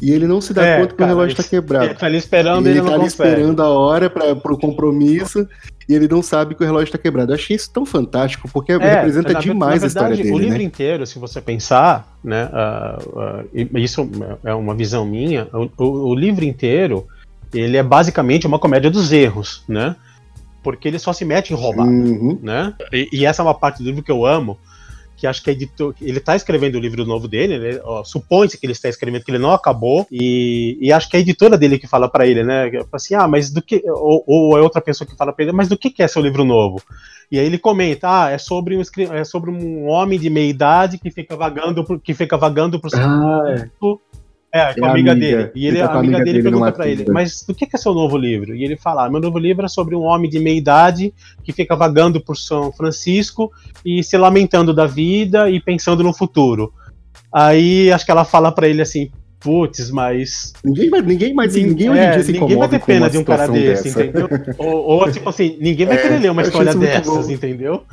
E 0.02 0.12
ele 0.12 0.28
não 0.28 0.40
se 0.40 0.54
dá 0.54 0.66
é, 0.66 0.78
conta 0.78 0.90
que 0.90 0.96
cara, 0.96 1.12
o 1.12 1.16
relógio 1.16 1.40
está 1.40 1.44
quebrado. 1.44 1.86
Ele 1.86 1.94
tá 1.96 2.06
ali 2.06 2.18
esperando, 2.18 2.68
ele, 2.68 2.80
ele 2.80 2.88
tá 2.88 2.94
ali 2.94 3.06
esperando 3.06 3.64
a 3.64 3.70
hora 3.70 4.10
para 4.10 4.54
o 4.54 4.58
compromisso 4.58 5.48
e 5.90 5.96
ele 5.96 6.08
não 6.08 6.22
sabe 6.22 6.54
que 6.54 6.62
o 6.62 6.66
relógio 6.66 6.86
está 6.86 6.98
quebrado. 6.98 7.32
Eu 7.32 7.36
achei 7.36 7.56
isso 7.56 7.72
tão 7.72 7.86
fantástico, 7.86 8.48
porque 8.52 8.74
é, 8.74 8.78
representa 8.78 9.34
na, 9.34 9.40
demais 9.40 9.82
na 9.82 9.88
verdade, 9.88 9.88
a 9.88 9.88
história 9.88 10.16
dele. 10.18 10.32
O 10.32 10.38
livro 10.38 10.58
né? 10.60 10.64
inteiro, 10.64 11.08
se 11.08 11.18
você 11.18 11.42
pensar, 11.42 12.16
né, 12.24 12.46
uh, 12.46 13.46
uh, 13.56 13.78
isso 13.80 14.10
é 14.44 14.54
uma 14.54 14.76
visão 14.76 15.06
minha, 15.06 15.48
o, 15.52 15.70
o, 15.78 16.10
o, 16.10 16.16
livro 16.16 16.46
inteiro, 16.46 17.08
ele 17.54 17.78
é 17.78 17.84
basicamente 17.84 18.46
uma 18.46 18.60
comédia 18.60 18.92
dos 18.92 19.12
erros, 19.12 19.64
né? 19.68 19.96
Porque 20.62 20.90
ele 20.90 21.00
só 21.00 21.14
se 21.14 21.24
mete 21.24 21.54
em 21.54 21.56
roubar, 21.56 21.88
uhum. 21.88 22.38
né? 22.44 22.74
E, 22.92 23.08
e 23.14 23.26
essa 23.26 23.42
é 23.42 23.46
uma 23.46 23.56
parte 23.56 23.82
do 23.82 23.86
livro 23.86 24.04
que 24.04 24.12
eu 24.12 24.26
amo, 24.26 24.60
que 25.18 25.26
acho 25.26 25.44
que 25.44 25.50
a 25.50 25.54
editor, 25.54 25.96
ele 26.00 26.20
está 26.20 26.36
escrevendo 26.36 26.76
o 26.76 26.80
livro 26.80 27.04
novo 27.04 27.28
dele, 27.28 27.58
né? 27.58 27.82
supõe-se 28.06 28.58
que 28.58 28.66
ele 28.66 28.74
está 28.74 28.88
escrevendo 28.88 29.26
que 29.26 29.32
ele 29.32 29.40
não 29.40 29.52
acabou, 29.52 30.08
e, 30.12 30.78
e 30.80 30.94
acho 30.94 31.10
que 31.10 31.18
é 31.18 31.20
a 31.20 31.22
editora 31.22 31.58
dele 31.58 31.80
que 31.80 31.88
fala 31.88 32.08
para 32.08 32.28
ele, 32.28 32.44
né? 32.44 32.72
Assim, 32.94 33.16
ah, 33.16 33.28
mas 33.28 33.50
do 33.50 33.62
que. 33.62 33.84
Ou, 33.86 34.24
ou 34.28 34.58
é 34.58 34.62
outra 34.62 34.80
pessoa 34.80 35.08
que 35.08 35.16
fala 35.16 35.34
para 35.34 35.44
ele, 35.44 35.52
mas 35.52 35.68
do 35.68 35.78
que, 35.78 35.90
que 35.90 36.04
é 36.04 36.08
seu 36.08 36.22
livro 36.22 36.46
novo? 36.46 36.82
E 37.30 37.38
aí 37.38 37.46
ele 37.46 37.58
comenta, 37.58 38.26
ah, 38.26 38.30
é 38.30 38.38
sobre 38.38 38.78
um, 38.78 38.82
é 39.12 39.24
sobre 39.26 39.50
um 39.50 39.88
homem 39.88 40.18
de 40.18 40.30
meia 40.30 40.50
idade 40.50 40.98
que 40.98 41.12
fica 41.12 41.36
vagando, 41.36 42.00
que 42.00 42.14
fica 42.14 42.38
vagando 42.38 42.80
por 42.80 42.90
ah, 42.96 43.44
é. 43.48 43.70
É, 44.52 44.74
com 44.74 44.86
é 44.86 44.88
a 44.88 44.92
amiga, 44.92 45.14
dele. 45.16 45.52
E 45.54 45.68
ele, 45.68 45.80
tá 45.80 45.88
a 45.88 46.00
amiga, 46.00 46.24
dele, 46.24 46.42
pergunta 46.42 46.72
para 46.72 46.88
ele, 46.88 47.06
mas 47.12 47.44
do 47.44 47.54
que 47.54 47.68
é 47.72 47.78
seu 47.78 47.94
novo 47.94 48.18
livro? 48.18 48.56
E 48.56 48.64
ele 48.64 48.78
fala, 48.78 49.10
meu 49.10 49.20
novo 49.20 49.38
livro 49.38 49.66
é 49.66 49.70
sobre 49.70 49.96
um 49.96 50.02
homem 50.02 50.30
de 50.30 50.40
meia 50.40 50.58
idade 50.58 51.14
que 51.44 51.52
fica 51.52 51.76
vagando 51.76 52.22
por 52.22 52.38
São 52.38 52.72
Francisco 52.72 53.52
e 53.86 54.02
se 54.04 54.18
lamentando 54.18 54.74
da 54.74 54.86
vida 54.86 55.50
e 55.50 55.60
pensando 55.60 56.04
no 56.04 56.14
futuro. 56.14 56.74
Aí 57.32 57.92
acho 57.92 58.06
que 58.06 58.12
ela 58.12 58.24
fala 58.24 58.52
para 58.52 58.68
ele 58.68 58.82
assim, 58.82 59.12
putz, 59.40 59.92
mas. 59.92 60.54
Ninguém 60.64 60.90
vai, 60.90 61.02
ninguém 61.02 61.34
mais, 61.34 61.56
ninguém 61.56 61.90
hoje 61.90 62.00
em 62.00 62.04
é, 62.04 62.12
dia 62.12 62.24
se 62.24 62.32
Ninguém 62.32 62.58
vai 62.58 62.70
ter 62.70 62.80
pena 62.80 63.10
de 63.10 63.18
um 63.18 63.24
cara 63.24 63.48
desse, 63.48 63.84
dessa. 63.84 64.04
entendeu? 64.04 64.30
ou, 64.58 64.76
ou, 64.76 65.12
tipo 65.12 65.30
assim, 65.30 65.58
ninguém 65.60 65.86
vai 65.86 65.98
é, 65.98 66.02
querer 66.02 66.20
ler 66.20 66.32
uma 66.32 66.42
história 66.42 66.74
dessas, 66.74 67.30
entendeu? 67.30 67.84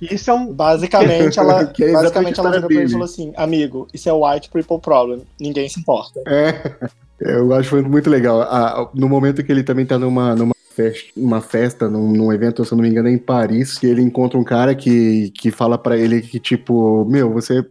Isso 0.00 0.30
é 0.30 0.34
um. 0.34 0.52
Basicamente, 0.52 1.38
ela, 1.38 1.62
é 1.80 1.92
basicamente 1.92 2.38
ela 2.38 2.50
virou 2.50 2.68
pra 2.68 2.76
ele 2.76 2.86
e 2.86 2.90
falou 2.90 3.04
assim: 3.04 3.32
amigo, 3.36 3.88
isso 3.92 4.08
é 4.08 4.12
white 4.12 4.50
people 4.50 4.78
problem. 4.80 5.22
Ninguém 5.40 5.68
se 5.68 5.80
importa. 5.80 6.20
É. 6.26 6.90
Eu 7.20 7.52
acho 7.52 7.82
muito 7.82 8.08
legal. 8.08 8.42
Ah, 8.42 8.88
no 8.94 9.08
momento 9.08 9.42
que 9.42 9.50
ele 9.50 9.64
também 9.64 9.84
tá 9.84 9.98
numa, 9.98 10.36
numa 10.36 10.54
festa, 10.74 11.10
uma 11.16 11.40
festa 11.40 11.88
num, 11.88 12.12
num, 12.12 12.32
evento, 12.32 12.64
se 12.64 12.72
eu 12.72 12.76
não 12.76 12.82
me 12.82 12.88
engano, 12.88 13.08
é 13.08 13.12
em 13.12 13.18
Paris, 13.18 13.76
que 13.76 13.86
ele 13.86 14.00
encontra 14.00 14.38
um 14.38 14.44
cara 14.44 14.74
que, 14.74 15.30
que 15.30 15.50
fala 15.50 15.76
para 15.76 15.96
ele 15.96 16.22
que, 16.22 16.38
tipo, 16.38 17.04
meu, 17.06 17.32
você 17.32 17.66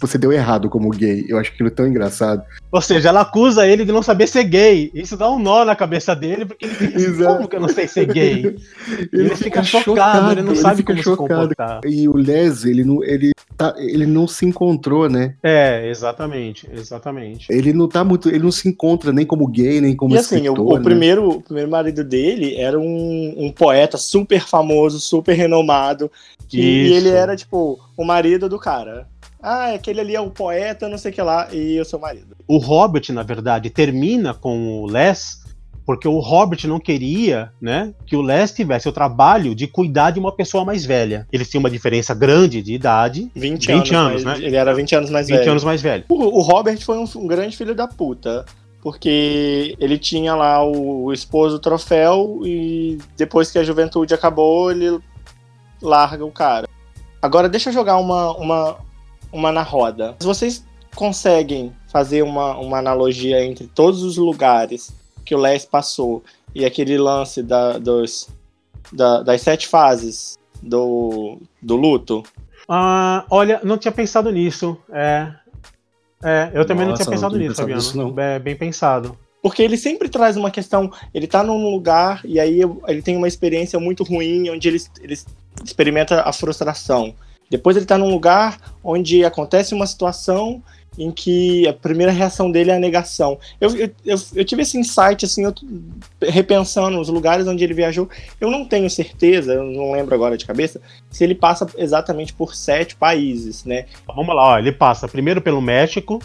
você 0.00 0.16
deu 0.16 0.32
errado 0.32 0.68
como 0.68 0.90
gay. 0.90 1.24
Eu 1.28 1.38
acho 1.38 1.52
aquilo 1.52 1.70
tão 1.70 1.86
engraçado. 1.86 2.42
Ou 2.70 2.80
seja, 2.80 3.08
ela 3.08 3.22
acusa 3.22 3.66
ele 3.66 3.84
de 3.84 3.92
não 3.92 4.02
saber 4.02 4.26
ser 4.26 4.44
gay. 4.44 4.90
Isso 4.94 5.16
dá 5.16 5.30
um 5.30 5.38
nó 5.38 5.64
na 5.64 5.74
cabeça 5.74 6.14
dele, 6.14 6.44
porque 6.44 6.66
ele 6.66 6.74
fica 6.74 6.96
assim, 6.96 7.24
como 7.24 7.48
que 7.48 7.56
eu 7.56 7.60
não 7.60 7.68
sei 7.68 7.88
ser 7.88 8.06
gay? 8.06 8.56
ele, 9.12 9.12
ele 9.12 9.28
fica, 9.30 9.62
fica 9.62 9.64
chocado, 9.64 9.84
chocado, 9.84 10.32
ele 10.32 10.42
não 10.42 10.52
ele 10.52 10.60
sabe 10.60 10.82
como 10.82 11.02
chocado. 11.02 11.28
se 11.28 11.34
comportar. 11.34 11.80
E 11.84 12.08
o 12.08 12.16
Les, 12.16 12.64
ele 12.64 12.84
não, 12.84 13.02
ele, 13.02 13.32
tá, 13.56 13.74
ele 13.76 14.06
não 14.06 14.28
se 14.28 14.46
encontrou, 14.46 15.08
né? 15.08 15.34
É, 15.42 15.88
exatamente, 15.88 16.68
exatamente. 16.72 17.46
Ele 17.50 17.72
não 17.72 17.88
tá 17.88 18.04
muito, 18.04 18.28
ele 18.28 18.44
não 18.44 18.52
se 18.52 18.68
encontra 18.68 19.12
nem 19.12 19.26
como 19.26 19.48
gay, 19.48 19.80
nem 19.80 19.96
como 19.96 20.14
e 20.14 20.18
assim, 20.18 20.36
escritor, 20.36 20.64
o, 20.64 20.74
o 20.74 20.76
né? 20.76 20.82
primeiro, 20.84 21.28
o 21.28 21.42
primeiro 21.42 21.70
marido 21.70 22.04
dele 22.04 22.54
era 22.56 22.78
um, 22.78 23.34
um 23.36 23.50
poeta 23.50 23.96
super 23.96 24.40
famoso, 24.40 25.00
super 25.00 25.34
renomado, 25.34 26.10
e 26.52 26.92
ele 26.92 27.10
era, 27.10 27.36
tipo, 27.36 27.78
o 27.96 28.04
marido 28.04 28.48
do 28.48 28.58
cara. 28.58 29.06
Ah, 29.40 29.78
aquele 29.88 30.00
ali 30.00 30.14
é 30.14 30.20
o 30.20 30.30
poeta, 30.30 30.88
não 30.88 30.98
sei 30.98 31.10
o 31.10 31.14
que 31.14 31.22
lá, 31.22 31.48
e 31.52 31.80
o 31.80 31.84
seu 31.84 31.98
marido. 31.98 32.36
O 32.46 32.58
Robert, 32.58 33.04
na 33.10 33.22
verdade, 33.22 33.70
termina 33.70 34.34
com 34.34 34.82
o 34.82 34.86
Les, 34.86 35.42
porque 35.86 36.06
o 36.06 36.18
Robert 36.18 36.60
não 36.66 36.78
queria, 36.78 37.50
né, 37.60 37.94
que 38.06 38.14
o 38.14 38.20
Les 38.20 38.52
tivesse 38.52 38.88
o 38.88 38.92
trabalho 38.92 39.54
de 39.54 39.66
cuidar 39.66 40.10
de 40.10 40.20
uma 40.20 40.32
pessoa 40.32 40.64
mais 40.64 40.84
velha. 40.84 41.26
Eles 41.32 41.48
tinham 41.48 41.60
uma 41.60 41.70
diferença 41.70 42.14
grande 42.14 42.62
de 42.62 42.74
idade. 42.74 43.30
20, 43.34 43.66
20 43.66 43.70
anos, 43.72 43.92
anos 43.94 44.24
né? 44.24 44.46
Ele 44.46 44.56
era 44.56 44.74
20 44.74 44.94
anos 44.94 45.10
mais 45.10 45.26
20 45.26 45.34
velho. 45.34 45.44
20 45.44 45.50
anos 45.50 45.64
mais 45.64 45.82
velho. 45.82 46.04
O, 46.08 46.38
o 46.38 46.40
Robert 46.42 46.78
foi 46.84 46.98
um, 46.98 47.04
um, 47.16 47.26
grande 47.26 47.56
filho 47.56 47.74
da 47.74 47.88
puta. 47.88 48.44
Porque 48.80 49.74
ele 49.80 49.98
tinha 49.98 50.36
lá 50.36 50.62
o, 50.62 51.06
o 51.06 51.12
esposo 51.12 51.58
troféu 51.58 52.40
e 52.44 52.98
depois 53.16 53.50
que 53.50 53.58
a 53.58 53.64
juventude 53.64 54.14
acabou, 54.14 54.70
ele 54.70 55.00
larga 55.82 56.24
o 56.24 56.30
cara. 56.30 56.68
Agora 57.20 57.48
deixa 57.48 57.70
eu 57.70 57.72
jogar 57.72 57.96
uma, 57.96 58.32
uma, 58.36 58.76
uma 59.32 59.52
na 59.52 59.62
roda. 59.62 60.16
Vocês 60.20 60.64
conseguem 60.94 61.72
fazer 61.86 62.22
uma, 62.22 62.56
uma 62.58 62.78
analogia 62.78 63.44
entre 63.44 63.66
todos 63.66 64.02
os 64.02 64.16
lugares 64.16 64.92
que 65.24 65.34
o 65.34 65.38
Les 65.38 65.64
passou 65.64 66.22
e 66.54 66.64
aquele 66.64 66.98
lance 66.98 67.42
da, 67.42 67.78
dos, 67.78 68.28
da, 68.92 69.22
das 69.22 69.42
sete 69.42 69.68
fases 69.68 70.38
do, 70.62 71.38
do 71.62 71.76
luto? 71.76 72.22
Ah, 72.68 73.24
olha, 73.30 73.60
não 73.62 73.78
tinha 73.78 73.92
pensado 73.92 74.30
nisso. 74.30 74.76
É, 74.90 75.32
é 76.22 76.50
eu 76.52 76.66
também 76.66 76.86
Nossa, 76.86 76.90
não 76.90 76.96
tinha 76.96 77.10
pensado 77.10 77.38
não 77.38 77.42
nisso, 77.42 77.56
Fabiano. 77.56 77.80
Isso, 77.80 78.20
é 78.20 78.38
bem 78.38 78.56
pensado. 78.56 79.16
Porque 79.40 79.62
ele 79.62 79.76
sempre 79.76 80.08
traz 80.08 80.36
uma 80.36 80.50
questão. 80.50 80.90
Ele 81.14 81.26
tá 81.26 81.42
num 81.42 81.70
lugar 81.70 82.20
e 82.24 82.40
aí 82.40 82.60
ele 82.86 83.02
tem 83.02 83.16
uma 83.16 83.28
experiência 83.28 83.78
muito 83.78 84.02
ruim, 84.02 84.50
onde 84.50 84.68
ele, 84.68 84.78
ele 85.00 85.16
experimenta 85.64 86.22
a 86.22 86.32
frustração. 86.32 87.14
Depois 87.50 87.76
ele 87.76 87.86
tá 87.86 87.96
num 87.96 88.10
lugar 88.10 88.58
onde 88.82 89.24
acontece 89.24 89.74
uma 89.74 89.86
situação 89.86 90.62
em 90.98 91.12
que 91.12 91.66
a 91.68 91.72
primeira 91.72 92.10
reação 92.10 92.50
dele 92.50 92.70
é 92.70 92.76
a 92.76 92.80
negação. 92.80 93.38
Eu, 93.60 93.74
eu, 93.76 93.90
eu, 94.04 94.16
eu 94.34 94.44
tive 94.44 94.62
esse 94.62 94.76
insight, 94.76 95.24
assim, 95.24 95.44
eu, 95.44 95.54
repensando 96.20 97.00
os 97.00 97.08
lugares 97.08 97.46
onde 97.46 97.62
ele 97.62 97.72
viajou. 97.72 98.08
Eu 98.40 98.50
não 98.50 98.64
tenho 98.64 98.90
certeza, 98.90 99.54
eu 99.54 99.62
não 99.62 99.92
lembro 99.92 100.14
agora 100.14 100.36
de 100.36 100.44
cabeça, 100.44 100.80
se 101.08 101.22
ele 101.22 101.36
passa 101.36 101.66
exatamente 101.76 102.32
por 102.32 102.54
sete 102.54 102.96
países, 102.96 103.64
né? 103.64 103.86
Vamos 104.06 104.34
lá, 104.34 104.54
ó, 104.54 104.58
ele 104.58 104.72
passa 104.72 105.06
primeiro 105.06 105.40
pelo 105.40 105.62
México, 105.62 106.20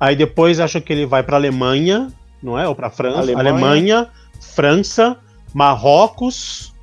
aí 0.00 0.16
depois 0.16 0.58
acho 0.58 0.80
que 0.80 0.92
ele 0.92 1.06
vai 1.06 1.22
para 1.22 1.36
Alemanha, 1.36 2.08
não 2.42 2.58
é? 2.58 2.66
Ou 2.66 2.74
para 2.74 2.90
França, 2.90 3.20
Alemanha. 3.20 3.50
Alemanha, 3.50 4.08
França, 4.40 5.16
Marrocos, 5.54 6.74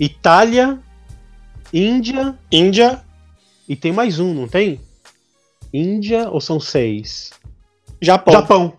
Itália, 0.00 0.78
Índia, 1.76 2.38
Índia 2.52 3.02
e 3.68 3.74
tem 3.74 3.90
mais 3.90 4.20
um, 4.20 4.32
não 4.32 4.46
tem? 4.46 4.80
Índia 5.72 6.30
ou 6.30 6.40
são 6.40 6.60
seis? 6.60 7.32
Japão. 8.00 8.32
Japão. 8.32 8.78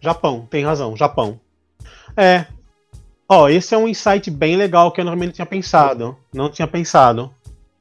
Japão, 0.00 0.48
tem 0.50 0.64
razão, 0.64 0.96
Japão. 0.96 1.38
É. 2.16 2.46
Ó, 3.28 3.48
esse 3.48 3.76
é 3.76 3.78
um 3.78 3.86
insight 3.86 4.28
bem 4.28 4.56
legal 4.56 4.90
que 4.90 5.00
eu 5.00 5.04
normalmente 5.04 5.34
tinha 5.34 5.46
pensado. 5.46 6.16
Não 6.34 6.50
tinha 6.50 6.66
pensado. 6.66 7.32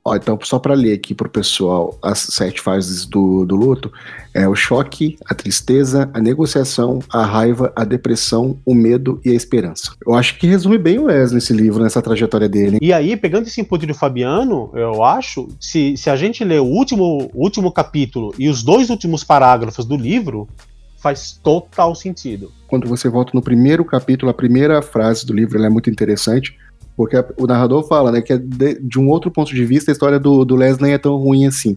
Ó, 0.07 0.15
então, 0.15 0.37
só 0.43 0.59
para 0.59 0.75
ler 0.75 0.93
aqui 0.93 1.15
pro 1.15 1.27
pessoal 1.27 1.97
as 1.99 2.19
sete 2.19 2.61
fases 2.61 3.07
do, 3.07 3.43
do 3.43 3.55
luto: 3.55 3.91
é 4.35 4.47
o 4.47 4.55
choque, 4.55 5.17
a 5.25 5.33
tristeza, 5.33 6.11
a 6.13 6.21
negociação, 6.21 6.99
a 7.09 7.25
raiva, 7.25 7.73
a 7.75 7.83
depressão, 7.83 8.59
o 8.63 8.75
medo 8.75 9.19
e 9.25 9.31
a 9.31 9.33
esperança. 9.33 9.93
Eu 10.05 10.13
acho 10.13 10.37
que 10.37 10.45
resume 10.45 10.77
bem 10.77 10.99
o 10.99 11.05
Wesley 11.05 11.35
nesse 11.35 11.53
livro, 11.53 11.81
nessa 11.81 12.03
trajetória 12.03 12.47
dele. 12.47 12.77
E 12.79 12.93
aí, 12.93 13.17
pegando 13.17 13.47
esse 13.47 13.59
input 13.59 13.83
do 13.83 13.95
Fabiano, 13.95 14.69
eu 14.75 15.03
acho, 15.03 15.47
se, 15.59 15.97
se 15.97 16.07
a 16.07 16.15
gente 16.15 16.43
ler 16.43 16.61
o 16.61 16.65
último, 16.65 17.31
último 17.33 17.71
capítulo 17.71 18.31
e 18.37 18.47
os 18.47 18.61
dois 18.61 18.91
últimos 18.91 19.23
parágrafos 19.23 19.85
do 19.85 19.97
livro, 19.97 20.47
faz 20.99 21.31
total 21.31 21.95
sentido. 21.95 22.51
Quando 22.67 22.87
você 22.87 23.09
volta 23.09 23.31
no 23.33 23.41
primeiro 23.41 23.83
capítulo, 23.83 24.29
a 24.29 24.35
primeira 24.35 24.83
frase 24.83 25.25
do 25.25 25.33
livro 25.33 25.63
é 25.63 25.69
muito 25.69 25.89
interessante 25.89 26.55
porque 26.95 27.17
o 27.37 27.45
narrador 27.45 27.87
fala, 27.87 28.11
né, 28.11 28.21
que 28.21 28.33
é 28.33 28.37
de, 28.37 28.79
de, 28.81 28.99
um 28.99 29.09
outro 29.09 29.29
ponto 29.29 29.53
de 29.53 29.65
vista 29.65 29.91
a 29.91 29.93
história 29.93 30.19
do, 30.19 30.45
do 30.45 30.55
Les 30.55 30.77
nem 30.77 30.93
é 30.93 30.97
tão 30.97 31.17
ruim 31.17 31.45
assim. 31.45 31.75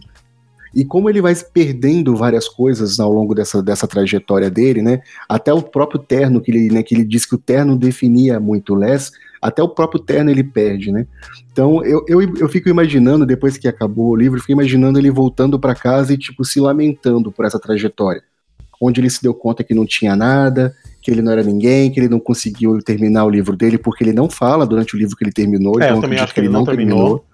E 0.73 0.85
como 0.85 1.09
ele 1.09 1.21
vai 1.21 1.33
perdendo 1.35 2.15
várias 2.15 2.47
coisas 2.47 2.99
ao 2.99 3.11
longo 3.11 3.33
dessa, 3.33 3.61
dessa 3.61 3.87
trajetória 3.87 4.49
dele, 4.51 4.81
né? 4.81 5.01
Até 5.27 5.51
o 5.51 5.63
próprio 5.63 5.99
terno, 5.99 6.39
que 6.39 6.51
ele, 6.51 6.71
né, 6.71 6.83
que 6.83 6.93
ele 6.93 7.03
diz 7.03 7.25
que 7.25 7.35
o 7.35 7.39
terno 7.39 7.75
definia 7.75 8.39
muito 8.39 8.73
o 8.73 8.75
Les, 8.75 9.11
até 9.41 9.63
o 9.63 9.69
próprio 9.69 9.99
terno 9.99 10.29
ele 10.29 10.43
perde, 10.43 10.91
né? 10.91 11.07
Então 11.51 11.83
eu, 11.83 12.05
eu, 12.07 12.21
eu 12.21 12.47
fico 12.47 12.69
imaginando, 12.69 13.25
depois 13.25 13.57
que 13.57 13.67
acabou 13.67 14.09
o 14.09 14.15
livro, 14.15 14.39
fico 14.39 14.51
imaginando 14.51 14.99
ele 14.99 15.09
voltando 15.09 15.59
para 15.59 15.73
casa 15.73 16.13
e, 16.13 16.17
tipo, 16.17 16.45
se 16.45 16.59
lamentando 16.59 17.31
por 17.31 17.45
essa 17.45 17.59
trajetória. 17.59 18.21
Onde 18.79 19.01
ele 19.01 19.09
se 19.09 19.21
deu 19.21 19.33
conta 19.33 19.63
que 19.63 19.73
não 19.73 19.85
tinha 19.85 20.15
nada, 20.15 20.73
que 21.01 21.11
ele 21.11 21.21
não 21.21 21.31
era 21.31 21.43
ninguém, 21.43 21.91
que 21.91 21.99
ele 21.99 22.09
não 22.09 22.19
conseguiu 22.19 22.77
terminar 22.79 23.25
o 23.25 23.29
livro 23.29 23.55
dele, 23.55 23.77
porque 23.77 24.03
ele 24.03 24.13
não 24.13 24.29
fala 24.29 24.65
durante 24.65 24.95
o 24.95 24.97
livro 24.97 25.15
que 25.15 25.23
ele 25.23 25.31
terminou, 25.31 25.81
é, 25.81 25.85
então 25.85 25.97
eu 25.97 26.01
também 26.01 26.19
acho 26.19 26.33
que 26.33 26.39
ele 26.39 26.49
não 26.49 26.63
terminou. 26.63 27.19
terminou. 27.19 27.29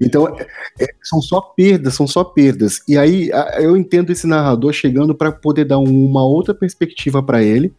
Então, 0.00 0.28
é, 0.28 0.46
é, 0.80 0.86
são 1.02 1.20
só 1.20 1.40
perdas, 1.40 1.94
são 1.94 2.06
só 2.06 2.22
perdas. 2.22 2.80
E 2.86 2.96
aí 2.96 3.30
eu 3.58 3.76
entendo 3.76 4.10
esse 4.10 4.26
narrador 4.26 4.72
chegando 4.72 5.14
para 5.14 5.32
poder 5.32 5.64
dar 5.64 5.78
um, 5.78 6.06
uma 6.06 6.24
outra 6.24 6.54
perspectiva 6.54 7.22
para 7.22 7.42
ele, 7.42 7.72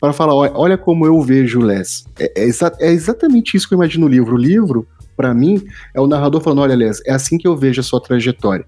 para 0.00 0.12
falar: 0.12 0.34
olha, 0.34 0.52
olha, 0.54 0.78
como 0.78 1.06
eu 1.06 1.20
vejo 1.20 1.60
o 1.60 1.64
Les. 1.64 2.04
É, 2.18 2.32
é, 2.34 2.44
exa 2.44 2.72
é, 2.80 2.90
exatamente 2.90 3.56
isso 3.56 3.68
que 3.68 3.74
eu 3.74 3.76
imagino 3.76 4.06
no 4.06 4.10
livro. 4.10 4.34
O 4.34 4.38
livro, 4.38 4.86
para 5.16 5.34
mim, 5.34 5.62
é 5.94 6.00
o 6.00 6.06
narrador 6.06 6.40
falando: 6.40 6.62
olha, 6.62 6.74
Les, 6.74 7.02
é 7.06 7.12
assim 7.12 7.36
que 7.36 7.46
eu 7.46 7.56
vejo 7.56 7.80
a 7.80 7.84
sua 7.84 8.00
trajetória. 8.00 8.64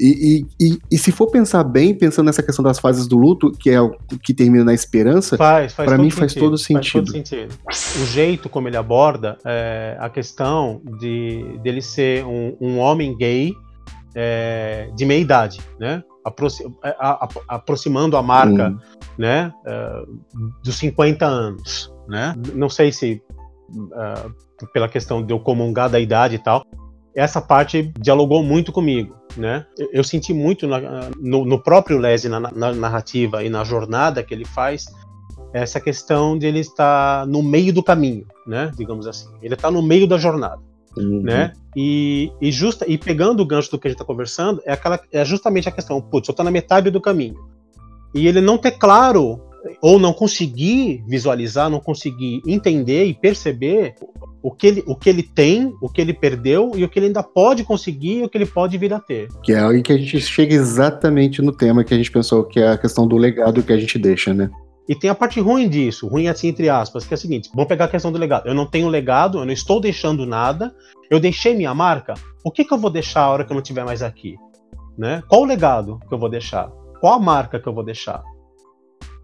E, 0.00 0.46
e, 0.60 0.78
e, 0.92 0.96
se 0.96 1.10
for 1.10 1.28
pensar 1.28 1.64
bem, 1.64 1.92
pensando 1.92 2.26
nessa 2.26 2.42
questão 2.42 2.62
das 2.62 2.78
fases 2.78 3.08
do 3.08 3.18
luto, 3.18 3.50
que 3.50 3.68
é 3.68 3.80
o 3.80 3.90
que 4.22 4.32
termina 4.32 4.64
na 4.64 4.72
esperança, 4.72 5.36
faz, 5.36 5.72
faz 5.72 5.88
para 5.88 5.98
mim 5.98 6.08
faz 6.08 6.34
todo 6.34 6.56
sentido. 6.56 7.10
Faz 7.10 7.28
todo 7.28 7.28
sentido. 7.28 7.54
O 7.66 8.06
jeito 8.06 8.48
como 8.48 8.68
ele 8.68 8.76
aborda 8.76 9.36
é, 9.44 9.96
a 9.98 10.08
questão 10.08 10.80
de 11.00 11.58
dele 11.64 11.82
ser 11.82 12.24
um, 12.24 12.56
um 12.60 12.78
homem 12.78 13.16
gay 13.16 13.52
é, 14.14 14.88
de 14.94 15.04
meia 15.04 15.20
idade, 15.20 15.60
né? 15.80 16.04
Aproxi 16.24 16.64
a, 16.82 17.24
a, 17.24 17.28
aproximando 17.48 18.16
a 18.16 18.22
marca, 18.22 18.70
hum. 18.70 18.78
né? 19.18 19.52
É, 19.66 20.02
dos 20.62 20.76
50 20.76 21.26
anos, 21.26 21.92
né? 22.08 22.34
Não 22.54 22.68
sei 22.68 22.92
se 22.92 23.20
uh, 23.68 24.68
pela 24.72 24.88
questão 24.88 25.24
de 25.24 25.32
eu 25.32 25.40
comungar 25.40 25.90
da 25.90 25.98
idade 25.98 26.36
e 26.36 26.38
tal, 26.38 26.64
essa 27.18 27.40
parte 27.40 27.92
dialogou 27.98 28.44
muito 28.44 28.70
comigo, 28.70 29.16
né? 29.36 29.66
Eu, 29.76 29.88
eu 29.92 30.04
senti 30.04 30.32
muito 30.32 30.68
na, 30.68 31.10
no, 31.18 31.44
no, 31.44 31.60
próprio 31.60 31.98
Leslie, 31.98 32.30
na, 32.30 32.38
na, 32.38 32.72
narrativa 32.72 33.42
e 33.42 33.50
na 33.50 33.64
jornada 33.64 34.22
que 34.22 34.32
ele 34.32 34.44
faz, 34.44 34.86
essa 35.52 35.80
questão 35.80 36.38
de 36.38 36.46
ele 36.46 36.60
estar 36.60 37.26
no 37.26 37.42
meio 37.42 37.72
do 37.72 37.82
caminho, 37.82 38.24
né? 38.46 38.70
Digamos 38.76 39.06
assim. 39.08 39.28
Ele 39.42 39.54
está 39.54 39.68
no 39.68 39.82
meio 39.82 40.06
da 40.06 40.16
jornada. 40.16 40.62
Uhum. 40.96 41.22
Né? 41.22 41.52
E, 41.76 42.32
e, 42.40 42.52
justa, 42.52 42.84
e 42.88 42.96
pegando 42.96 43.42
o 43.42 43.46
gancho 43.46 43.70
do 43.72 43.78
que 43.78 43.88
a 43.88 43.90
gente 43.90 43.96
está 43.96 44.04
conversando, 44.04 44.62
é, 44.64 44.72
aquela, 44.72 45.00
é 45.12 45.24
justamente 45.24 45.68
a 45.68 45.72
questão, 45.72 46.00
putz, 46.00 46.28
eu 46.28 46.32
estou 46.32 46.44
na 46.44 46.52
metade 46.52 46.88
do 46.88 47.00
caminho. 47.00 47.36
E 48.14 48.28
ele 48.28 48.40
não 48.40 48.56
ter 48.56 48.72
claro, 48.72 49.40
ou 49.80 49.98
não 49.98 50.12
conseguir 50.12 51.04
visualizar, 51.06 51.70
não 51.70 51.80
conseguir 51.80 52.42
entender 52.46 53.04
e 53.04 53.14
perceber 53.14 53.94
o 54.42 54.50
que, 54.50 54.66
ele, 54.66 54.84
o 54.86 54.94
que 54.94 55.08
ele 55.08 55.22
tem, 55.22 55.74
o 55.80 55.88
que 55.88 56.00
ele 56.00 56.12
perdeu 56.12 56.72
e 56.74 56.84
o 56.84 56.88
que 56.88 56.98
ele 56.98 57.06
ainda 57.06 57.22
pode 57.22 57.64
conseguir 57.64 58.20
e 58.20 58.24
o 58.24 58.28
que 58.28 58.38
ele 58.38 58.46
pode 58.46 58.78
vir 58.78 58.92
a 58.92 59.00
ter. 59.00 59.28
Que 59.42 59.52
é 59.52 59.60
aí 59.60 59.82
que 59.82 59.92
a 59.92 59.98
gente 59.98 60.20
chega 60.20 60.54
exatamente 60.54 61.42
no 61.42 61.52
tema 61.52 61.84
que 61.84 61.94
a 61.94 61.96
gente 61.96 62.10
pensou, 62.10 62.44
que 62.44 62.60
é 62.60 62.68
a 62.68 62.78
questão 62.78 63.06
do 63.06 63.16
legado 63.16 63.62
que 63.62 63.72
a 63.72 63.78
gente 63.78 63.98
deixa, 63.98 64.32
né? 64.32 64.50
E 64.88 64.94
tem 64.94 65.10
a 65.10 65.14
parte 65.14 65.38
ruim 65.38 65.68
disso, 65.68 66.08
ruim 66.08 66.28
assim 66.28 66.48
entre 66.48 66.68
aspas, 66.68 67.04
que 67.04 67.12
é 67.12 67.16
a 67.16 67.18
seguinte: 67.18 67.50
vamos 67.52 67.68
pegar 67.68 67.84
a 67.86 67.88
questão 67.88 68.10
do 68.10 68.18
legado. 68.18 68.48
Eu 68.48 68.54
não 68.54 68.64
tenho 68.64 68.88
legado, 68.88 69.38
eu 69.38 69.44
não 69.44 69.52
estou 69.52 69.80
deixando 69.80 70.24
nada, 70.24 70.74
eu 71.10 71.20
deixei 71.20 71.54
minha 71.54 71.74
marca. 71.74 72.14
O 72.42 72.50
que, 72.50 72.64
que 72.64 72.72
eu 72.72 72.78
vou 72.78 72.90
deixar 72.90 73.22
a 73.22 73.28
hora 73.28 73.44
que 73.44 73.52
eu 73.52 73.54
não 73.54 73.62
estiver 73.62 73.84
mais 73.84 74.02
aqui? 74.02 74.36
Né? 74.96 75.22
Qual 75.28 75.42
o 75.42 75.44
legado 75.44 76.00
que 76.08 76.14
eu 76.14 76.18
vou 76.18 76.30
deixar? 76.30 76.70
Qual 77.00 77.12
a 77.12 77.18
marca 77.18 77.60
que 77.60 77.68
eu 77.68 77.74
vou 77.74 77.84
deixar? 77.84 78.22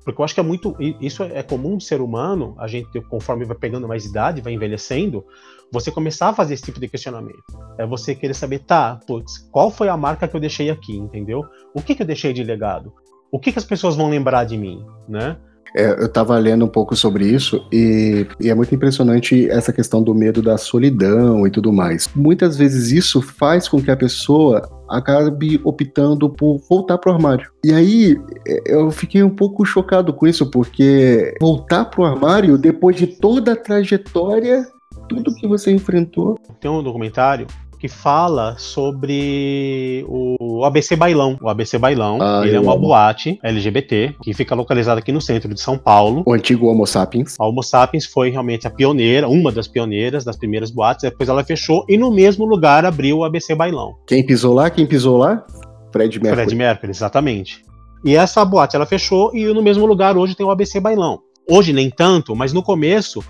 Porque 0.04 0.20
eu 0.20 0.25
acho 0.25 0.34
que 0.34 0.40
é 0.40 0.42
muito. 0.42 0.76
Isso 1.00 1.23
é 1.23 1.42
comum 1.42 1.76
do 1.76 1.82
ser 1.82 2.00
humano, 2.00 2.54
a 2.58 2.66
gente, 2.66 3.00
conforme 3.02 3.44
vai 3.44 3.56
pegando 3.56 3.88
mais 3.88 4.04
idade, 4.04 4.42
vai 4.42 4.52
envelhecendo, 4.52 5.25
você 5.73 5.90
começar 5.90 6.28
a 6.28 6.34
fazer 6.34 6.54
esse 6.54 6.62
tipo 6.62 6.78
de 6.78 6.88
questionamento. 6.88 7.42
É 7.78 7.87
você 7.87 8.14
querer 8.14 8.34
saber, 8.34 8.61
tá, 8.61 9.00
putz, 9.06 9.38
qual 9.50 9.70
foi 9.70 9.88
a 9.88 9.96
marca 9.96 10.28
que 10.28 10.37
eu 10.37 10.40
deixei 10.40 10.70
aqui, 10.70 10.96
entendeu? 10.96 11.42
O 11.75 11.80
que, 11.80 11.94
que 11.94 12.02
eu 12.02 12.06
deixei 12.06 12.32
de 12.32 12.44
legado? 12.44 12.92
O 13.32 13.38
que, 13.38 13.50
que 13.50 13.58
as 13.58 13.64
pessoas 13.64 13.96
vão 13.96 14.08
lembrar 14.11 14.44
de 14.44 14.56
mim, 14.56 14.84
né? 15.08 15.37
É, 15.76 15.90
eu 15.90 16.06
estava 16.06 16.38
lendo 16.38 16.64
um 16.64 16.68
pouco 16.68 16.94
sobre 16.94 17.26
isso 17.26 17.66
e, 17.73 18.28
e, 18.40 18.49
é 18.49 18.54
muito 18.54 18.73
impressionante 18.73 19.50
essa 19.50 19.73
questão 19.73 20.00
do 20.00 20.14
medo 20.14 20.40
da 20.40 20.56
solidão 20.56 21.44
e 21.49 21.50
tudo 21.50 21.73
mais. 21.73 22.08
Muitas 22.14 22.56
vezes 22.56 22.92
isso 22.92 23.20
faz 23.20 23.66
com 23.66 23.82
que 23.82 23.90
a 23.90 23.96
pessoa 23.96 24.62
acabe 24.96 25.60
optando 25.64 26.30
por 26.30 26.58
voltar 26.68 26.98
pro 26.98 27.12
armário. 27.12 27.50
E 27.64 27.72
aí 27.72 28.20
eu 28.66 28.90
fiquei 28.90 29.22
um 29.22 29.30
pouco 29.30 29.64
chocado 29.64 30.12
com 30.12 30.26
isso, 30.26 30.50
porque 30.50 31.34
voltar 31.40 31.86
pro 31.86 32.04
armário 32.04 32.56
depois 32.56 32.96
de 32.96 33.06
toda 33.06 33.52
a 33.52 33.56
trajetória, 33.56 34.66
tudo 35.08 35.34
que 35.34 35.46
você 35.46 35.72
enfrentou. 35.72 36.38
Tem 36.60 36.70
um 36.70 36.82
documentário 36.82 37.46
que 37.84 37.88
fala 37.88 38.56
sobre 38.56 40.06
o 40.08 40.64
ABC 40.64 40.96
Bailão. 40.96 41.36
O 41.38 41.50
ABC 41.50 41.76
Bailão, 41.76 42.16
ah, 42.18 42.40
ele 42.42 42.56
é 42.56 42.60
uma 42.60 42.72
amo. 42.72 42.80
boate 42.80 43.38
LGBT 43.42 44.14
que 44.22 44.32
fica 44.32 44.54
localizada 44.54 45.00
aqui 45.00 45.12
no 45.12 45.20
centro 45.20 45.52
de 45.52 45.60
São 45.60 45.76
Paulo. 45.76 46.22
O 46.24 46.32
antigo 46.32 46.68
Homo 46.68 46.86
Sapiens. 46.86 47.36
A 47.38 47.46
Homo 47.46 47.62
Sapiens 47.62 48.06
foi 48.06 48.30
realmente 48.30 48.66
a 48.66 48.70
pioneira, 48.70 49.28
uma 49.28 49.52
das 49.52 49.68
pioneiras 49.68 50.24
das 50.24 50.34
primeiras 50.34 50.70
boates, 50.70 51.02
depois 51.02 51.28
ela 51.28 51.44
fechou 51.44 51.84
e 51.86 51.98
no 51.98 52.10
mesmo 52.10 52.46
lugar 52.46 52.86
abriu 52.86 53.18
o 53.18 53.24
ABC 53.24 53.54
Bailão. 53.54 53.96
Quem 54.06 54.24
pisou 54.24 54.54
lá? 54.54 54.70
Quem 54.70 54.86
pisou 54.86 55.18
lá? 55.18 55.44
Fred 55.92 56.18
Mercury. 56.18 56.42
Fred 56.42 56.56
Mercury, 56.56 56.90
exatamente. 56.90 57.62
E 58.02 58.16
essa 58.16 58.42
boate 58.46 58.76
ela 58.76 58.86
fechou 58.86 59.30
e 59.36 59.44
no 59.52 59.62
mesmo 59.62 59.84
lugar 59.84 60.16
hoje 60.16 60.34
tem 60.34 60.46
o 60.46 60.50
ABC 60.50 60.80
Bailão. 60.80 61.20
Hoje 61.46 61.74
nem 61.74 61.90
tanto, 61.90 62.34
mas 62.34 62.54
no 62.54 62.62
começo 62.62 63.22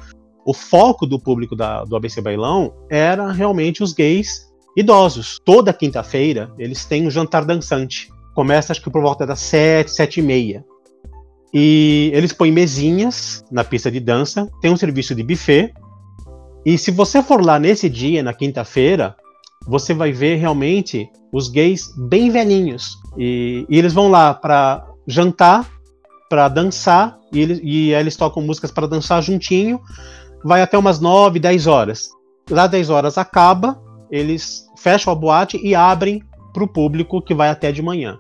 o 0.45 0.53
foco 0.53 1.07
do 1.07 1.19
público 1.19 1.57
da, 1.57 1.85
do 1.85 1.97
ABC 1.97 2.21
Bailão 2.21 2.75
era 2.91 3.31
realmente 3.33 3.83
os 3.83 3.93
gays 3.93 4.53
idosos. 4.77 5.41
Toda 5.45 5.73
quinta-feira 5.73 6.53
eles 6.59 6.85
têm 6.85 7.07
um 7.07 7.11
jantar 7.11 7.45
dançante. 7.45 8.09
Começa 8.35 8.73
acho 8.73 8.83
que 8.83 8.91
por 8.91 9.03
volta 9.03 9.27
das 9.27 9.41
sete, 9.41 9.91
sete 9.91 10.21
e 10.21 10.23
meia. 10.23 10.65
E 11.53 12.11
eles 12.13 12.33
põem 12.33 12.51
mesinhas 12.51 13.45
na 13.51 13.63
pista 13.63 13.91
de 13.91 14.01
dança, 14.01 14.51
tem 14.61 14.73
um 14.73 14.77
serviço 14.77 15.15
de 15.15 15.23
buffet. 15.23 15.73
E 16.67 16.77
se 16.77 16.91
você 16.91 17.23
for 17.23 17.45
lá 17.45 17.59
nesse 17.59 17.89
dia, 17.89 18.23
na 18.23 18.35
quinta-feira, 18.35 19.15
você 19.67 19.95
vai 19.95 20.11
ver 20.11 20.37
realmente 20.37 21.09
os 21.33 21.49
gays 21.49 21.93
bem 21.97 22.31
velhinhos. 22.31 22.99
E, 23.17 23.65
e 23.69 23.79
eles 23.79 23.93
vão 23.93 24.09
lá 24.09 24.35
para 24.35 24.85
jantar, 25.07 25.71
para 26.29 26.49
dançar, 26.49 27.19
e, 27.33 27.41
eles, 27.41 27.61
e 27.63 27.91
eles 27.93 28.17
tocam 28.17 28.43
músicas 28.43 28.73
para 28.73 28.89
dançar 28.89 29.23
juntinho. 29.23 29.81
Vai 30.45 30.61
até 30.61 30.77
umas 30.77 31.01
9, 31.01 31.41
10 31.41 31.67
horas. 31.67 32.11
Lá 32.51 32.67
10 32.67 32.91
horas 32.91 33.17
acaba, 33.17 33.81
eles 34.11 34.67
fecham 34.77 35.13
a 35.13 35.17
boate 35.17 35.59
e 35.63 35.75
abrem 35.75 36.23
para 36.53 36.63
o 36.63 36.69
público 36.69 37.23
que 37.23 37.35
vai 37.35 37.49
até 37.49 37.73
de 37.73 37.83
manhã. 37.83 38.19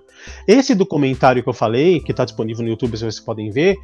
Esse 0.48 0.74
documentário 0.74 1.42
que 1.42 1.48
eu 1.48 1.52
falei, 1.52 2.00
que 2.00 2.10
está 2.10 2.24
disponível 2.24 2.64
no 2.64 2.70
YouTube, 2.70 2.96
vocês 2.96 3.20
podem 3.20 3.50
ver, 3.50 3.76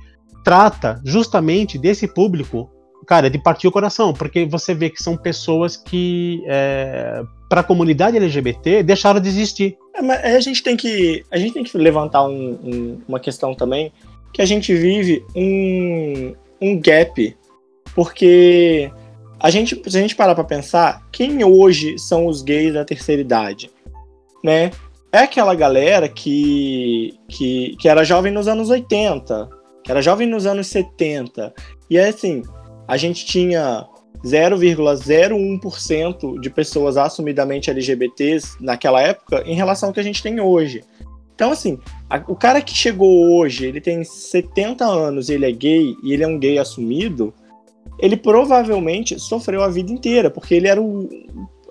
trata 0.42 1.00
justamente 1.04 1.78
desse 1.78 2.08
público, 2.08 2.70
cara, 3.06 3.28
de 3.28 3.38
partir 3.38 3.68
o 3.68 3.72
coração, 3.72 4.12
porque 4.12 4.46
você 4.46 4.74
vê 4.74 4.90
que 4.90 5.02
são 5.02 5.16
pessoas 5.16 5.76
que, 5.76 6.42
é, 6.46 7.22
para 7.48 7.60
a 7.60 7.64
comunidade 7.64 8.16
LGBT, 8.16 8.82
deixaram 8.82 9.20
de 9.20 9.28
existir. 9.28 9.76
É, 9.94 10.02
mas 10.02 10.24
a 10.24 10.40
gente 10.40 10.62
tem 10.62 10.76
que, 10.76 11.24
a 11.30 11.38
gente 11.38 11.52
tem 11.52 11.64
que 11.64 11.76
levantar 11.76 12.24
um, 12.24 12.58
um, 12.62 13.02
uma 13.06 13.20
questão 13.20 13.54
também, 13.54 13.92
que 14.32 14.40
a 14.40 14.46
gente 14.46 14.74
vive 14.74 15.24
um, 15.36 16.34
um 16.60 16.80
gap, 16.80 17.36
porque 18.00 18.90
a 19.38 19.50
gente, 19.50 19.78
se 19.86 19.98
a 19.98 20.00
gente 20.00 20.16
parar 20.16 20.34
para 20.34 20.42
pensar, 20.42 21.06
quem 21.12 21.44
hoje 21.44 21.98
são 21.98 22.26
os 22.26 22.40
gays 22.40 22.72
da 22.72 22.82
terceira 22.82 23.20
idade, 23.20 23.70
né? 24.42 24.70
é 25.12 25.18
aquela 25.18 25.54
galera 25.54 26.08
que, 26.08 27.12
que, 27.28 27.76
que 27.78 27.90
era 27.90 28.02
jovem 28.02 28.32
nos 28.32 28.48
anos 28.48 28.70
80, 28.70 29.50
que 29.84 29.90
era 29.90 30.00
jovem 30.00 30.26
nos 30.26 30.46
anos 30.46 30.68
70. 30.68 31.52
E 31.90 31.98
é 31.98 32.08
assim, 32.08 32.42
a 32.88 32.96
gente 32.96 33.26
tinha 33.26 33.86
0,01% 34.24 36.40
de 36.40 36.48
pessoas 36.48 36.96
assumidamente 36.96 37.68
LGBTs 37.68 38.56
naquela 38.62 39.02
época 39.02 39.42
em 39.44 39.54
relação 39.54 39.90
ao 39.90 39.92
que 39.92 40.00
a 40.00 40.04
gente 40.04 40.22
tem 40.22 40.40
hoje. 40.40 40.82
Então, 41.34 41.52
assim, 41.52 41.78
a, 42.08 42.16
o 42.28 42.34
cara 42.34 42.62
que 42.62 42.72
chegou 42.72 43.36
hoje, 43.36 43.66
ele 43.66 43.82
tem 43.82 44.02
70 44.02 44.86
anos, 44.86 45.28
ele 45.28 45.44
é 45.44 45.52
gay 45.52 45.94
e 46.02 46.14
ele 46.14 46.24
é 46.24 46.26
um 46.26 46.38
gay 46.38 46.58
assumido, 46.58 47.34
ele 48.00 48.16
provavelmente 48.16 49.18
sofreu 49.20 49.62
a 49.62 49.68
vida 49.68 49.92
inteira, 49.92 50.30
porque 50.30 50.54
ele 50.54 50.68
era 50.68 50.80
o, 50.80 51.08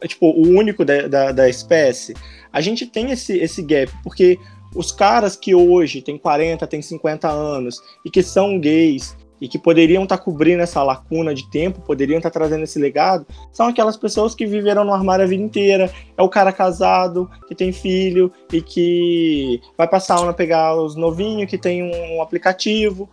tipo, 0.08 0.28
o 0.28 0.48
único 0.48 0.86
da, 0.86 1.08
da, 1.08 1.32
da 1.32 1.50
espécie 1.50 2.14
a 2.52 2.62
gente 2.62 2.86
tem 2.86 3.12
esse, 3.12 3.38
esse 3.38 3.62
gap, 3.62 3.92
porque 4.04 4.40
os 4.76 4.92
caras 4.92 5.36
que 5.36 5.54
hoje 5.56 6.02
têm 6.02 6.18
40, 6.18 6.66
têm 6.68 6.82
50 6.82 7.28
anos 7.28 7.82
e 8.06 8.10
que 8.10 8.22
são 8.22 8.60
gays 8.60 9.18
e 9.42 9.48
que 9.48 9.58
poderiam 9.58 10.04
estar 10.04 10.18
tá 10.18 10.24
cobrindo 10.24 10.62
essa 10.62 10.84
lacuna 10.84 11.34
de 11.34 11.50
tempo, 11.50 11.82
poderiam 11.82 12.18
estar 12.18 12.30
tá 12.30 12.40
trazendo 12.40 12.64
esse 12.64 12.78
legado, 12.78 13.26
são 13.54 13.68
aquelas 13.68 13.96
pessoas 13.96 14.36
que 14.36 14.46
viveram 14.46 14.84
no 14.84 14.94
armário 14.94 15.24
a 15.24 15.28
vida 15.28 15.42
inteira. 15.42 15.90
É 16.18 16.22
o 16.22 16.28
cara 16.28 16.52
casado, 16.52 17.30
que 17.48 17.56
tem 17.56 17.72
filho 17.72 18.32
e 18.52 18.62
que 18.62 19.62
vai 19.78 19.88
passar 19.88 20.28
a 20.28 20.34
pegar 20.34 20.76
os 20.76 20.96
novinhos, 20.96 21.50
que 21.50 21.58
tem 21.58 21.84
um 21.84 22.22
aplicativo. 22.22 23.10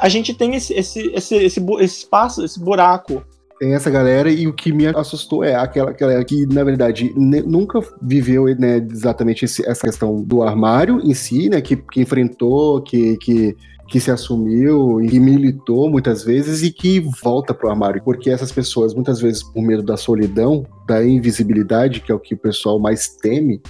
A 0.00 0.08
gente 0.08 0.32
tem 0.34 0.54
esse, 0.54 0.72
esse, 0.72 1.10
esse, 1.14 1.34
esse, 1.36 1.60
esse 1.60 1.98
espaço, 1.98 2.44
esse 2.44 2.58
buraco 2.58 3.22
tem 3.60 3.74
essa 3.74 3.90
galera 3.90 4.30
e 4.30 4.48
o 4.48 4.54
que 4.54 4.72
me 4.72 4.86
assustou 4.86 5.44
é 5.44 5.54
aquela 5.54 5.92
galera 5.92 6.24
que, 6.24 6.46
na 6.46 6.64
verdade, 6.64 7.12
nunca 7.14 7.78
viveu 8.00 8.46
né, 8.58 8.78
exatamente 8.90 9.44
esse, 9.44 9.62
essa 9.68 9.82
questão 9.82 10.22
do 10.22 10.42
armário 10.42 10.98
em 11.04 11.12
si, 11.12 11.50
né? 11.50 11.60
Que, 11.60 11.76
que 11.76 12.00
enfrentou, 12.00 12.80
que, 12.80 13.18
que, 13.18 13.54
que 13.86 14.00
se 14.00 14.10
assumiu 14.10 14.98
e 15.02 15.20
militou 15.20 15.90
muitas 15.90 16.24
vezes 16.24 16.62
e 16.62 16.72
que 16.72 17.00
volta 17.22 17.52
pro 17.52 17.68
armário. 17.68 18.02
Porque 18.02 18.30
essas 18.30 18.50
pessoas, 18.50 18.94
muitas 18.94 19.20
vezes, 19.20 19.42
por 19.42 19.62
medo 19.62 19.82
da 19.82 19.98
solidão, 19.98 20.64
da 20.88 21.04
invisibilidade, 21.04 22.00
que 22.00 22.10
é 22.10 22.14
o 22.14 22.18
que 22.18 22.32
o 22.32 22.38
pessoal 22.38 22.78
mais 22.78 23.08
teme, 23.08 23.60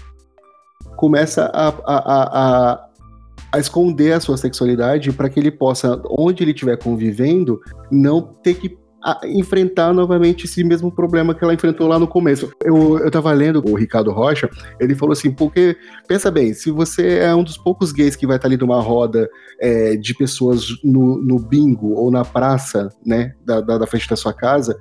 começa 0.94 1.46
a, 1.46 1.68
a, 1.68 1.96
a, 1.96 2.74
a 2.74 2.89
esconder 3.56 4.12
a 4.12 4.20
sua 4.20 4.36
sexualidade 4.36 5.12
para 5.12 5.28
que 5.28 5.38
ele 5.38 5.50
possa, 5.50 6.00
onde 6.08 6.42
ele 6.42 6.52
estiver 6.52 6.76
convivendo, 6.76 7.60
não 7.90 8.22
ter 8.22 8.54
que 8.54 8.78
enfrentar 9.24 9.92
novamente 9.92 10.44
esse 10.44 10.62
mesmo 10.62 10.92
problema 10.92 11.34
que 11.34 11.42
ela 11.42 11.54
enfrentou 11.54 11.86
lá 11.86 11.98
no 11.98 12.06
começo. 12.06 12.52
Eu, 12.62 12.98
eu 12.98 13.10
tava 13.10 13.32
lendo 13.32 13.62
o 13.66 13.74
Ricardo 13.74 14.12
Rocha, 14.12 14.48
ele 14.78 14.94
falou 14.94 15.12
assim, 15.12 15.30
porque, 15.30 15.76
pensa 16.06 16.30
bem, 16.30 16.52
se 16.52 16.70
você 16.70 17.18
é 17.18 17.34
um 17.34 17.42
dos 17.42 17.56
poucos 17.56 17.92
gays 17.92 18.14
que 18.14 18.26
vai 18.26 18.36
estar 18.36 18.48
ali 18.48 18.56
numa 18.56 18.80
roda 18.80 19.28
é, 19.58 19.96
de 19.96 20.14
pessoas 20.14 20.66
no, 20.84 21.20
no 21.22 21.38
bingo 21.38 21.94
ou 21.94 22.10
na 22.10 22.24
praça, 22.24 22.88
né, 23.04 23.34
da, 23.44 23.60
da, 23.60 23.78
da 23.78 23.86
frente 23.86 24.08
da 24.08 24.16
sua 24.16 24.32
casa, 24.32 24.76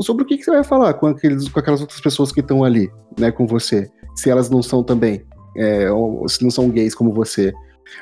sobre 0.00 0.24
o 0.24 0.26
que, 0.26 0.36
que 0.36 0.44
você 0.44 0.50
vai 0.50 0.64
falar 0.64 0.94
com, 0.94 1.06
aqueles, 1.06 1.48
com 1.48 1.60
aquelas 1.60 1.80
outras 1.80 2.00
pessoas 2.00 2.30
que 2.30 2.40
estão 2.40 2.62
ali, 2.62 2.90
né, 3.18 3.30
com 3.30 3.46
você, 3.46 3.90
se 4.14 4.28
elas 4.28 4.50
não 4.50 4.62
são 4.62 4.82
também, 4.82 5.24
é, 5.58 5.90
ou 5.90 6.28
se 6.28 6.42
não 6.42 6.50
são 6.50 6.70
gays 6.70 6.94
como 6.94 7.12
você. 7.12 7.52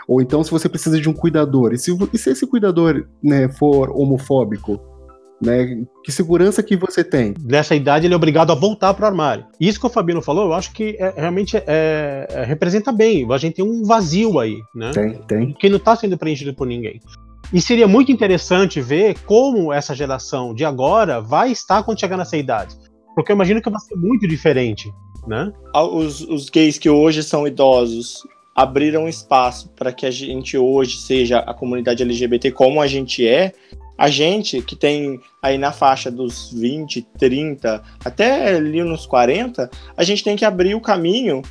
Ou 0.06 0.20
então, 0.20 0.42
se 0.42 0.50
você 0.50 0.68
precisa 0.68 1.00
de 1.00 1.08
um 1.08 1.12
cuidador, 1.12 1.72
e 1.72 1.78
se, 1.78 1.96
e 2.12 2.18
se 2.18 2.30
esse 2.30 2.46
cuidador 2.46 3.06
né, 3.22 3.48
for 3.48 3.90
homofóbico, 3.90 4.80
né? 5.42 5.84
Que 6.02 6.10
segurança 6.10 6.62
que 6.62 6.76
você 6.76 7.04
tem? 7.04 7.34
Nessa 7.40 7.74
idade 7.74 8.06
ele 8.06 8.14
é 8.14 8.16
obrigado 8.16 8.50
a 8.52 8.54
voltar 8.54 8.94
para 8.94 9.04
o 9.04 9.06
armário. 9.06 9.44
Isso 9.60 9.78
que 9.78 9.86
o 9.86 9.90
Fabino 9.90 10.22
falou, 10.22 10.46
eu 10.46 10.54
acho 10.54 10.72
que 10.72 10.96
é, 10.98 11.12
realmente 11.16 11.56
é, 11.56 12.26
é, 12.30 12.44
representa 12.44 12.90
bem. 12.90 13.30
A 13.30 13.38
gente 13.38 13.56
tem 13.56 13.64
um 13.64 13.82
vazio 13.84 14.38
aí, 14.38 14.56
né? 14.74 14.90
Tem, 14.92 15.12
tem. 15.26 15.52
Que 15.52 15.68
não 15.68 15.76
está 15.76 15.94
sendo 15.94 16.16
preenchido 16.16 16.54
por 16.54 16.66
ninguém. 16.66 17.00
E 17.52 17.60
seria 17.60 17.86
muito 17.86 18.10
interessante 18.10 18.80
ver 18.80 19.18
como 19.20 19.72
essa 19.72 19.94
geração 19.94 20.54
de 20.54 20.64
agora 20.64 21.20
vai 21.20 21.52
estar 21.52 21.82
quando 21.82 22.00
chegar 22.00 22.16
nessa 22.16 22.36
idade. 22.36 22.74
Porque 23.14 23.30
eu 23.30 23.34
imagino 23.34 23.62
que 23.62 23.70
vai 23.70 23.80
ser 23.80 23.96
muito 23.96 24.26
diferente, 24.26 24.92
né? 25.26 25.52
Os, 25.74 26.20
os 26.20 26.48
gays 26.48 26.78
que 26.78 26.88
hoje 26.88 27.22
são 27.22 27.46
idosos 27.46 28.26
abriram 28.54 29.08
espaço 29.08 29.68
para 29.76 29.92
que 29.92 30.06
a 30.06 30.10
gente 30.10 30.56
hoje 30.56 30.96
seja 30.98 31.40
a 31.40 31.52
comunidade 31.52 32.02
LGBT 32.02 32.50
como 32.52 32.80
a 32.80 32.86
gente 32.86 33.26
é, 33.26 33.52
a 33.98 34.08
gente 34.08 34.60
que 34.62 34.76
tem 34.76 35.20
aí 35.42 35.58
na 35.58 35.72
faixa 35.72 36.10
dos 36.10 36.52
20, 36.52 37.02
30, 37.18 37.82
até 38.04 38.56
ali 38.56 38.82
nos 38.82 39.06
40, 39.06 39.70
a 39.96 40.04
gente 40.04 40.22
tem 40.24 40.36
que 40.36 40.44
abrir 40.44 40.74
o 40.74 40.80
caminho 40.80 41.42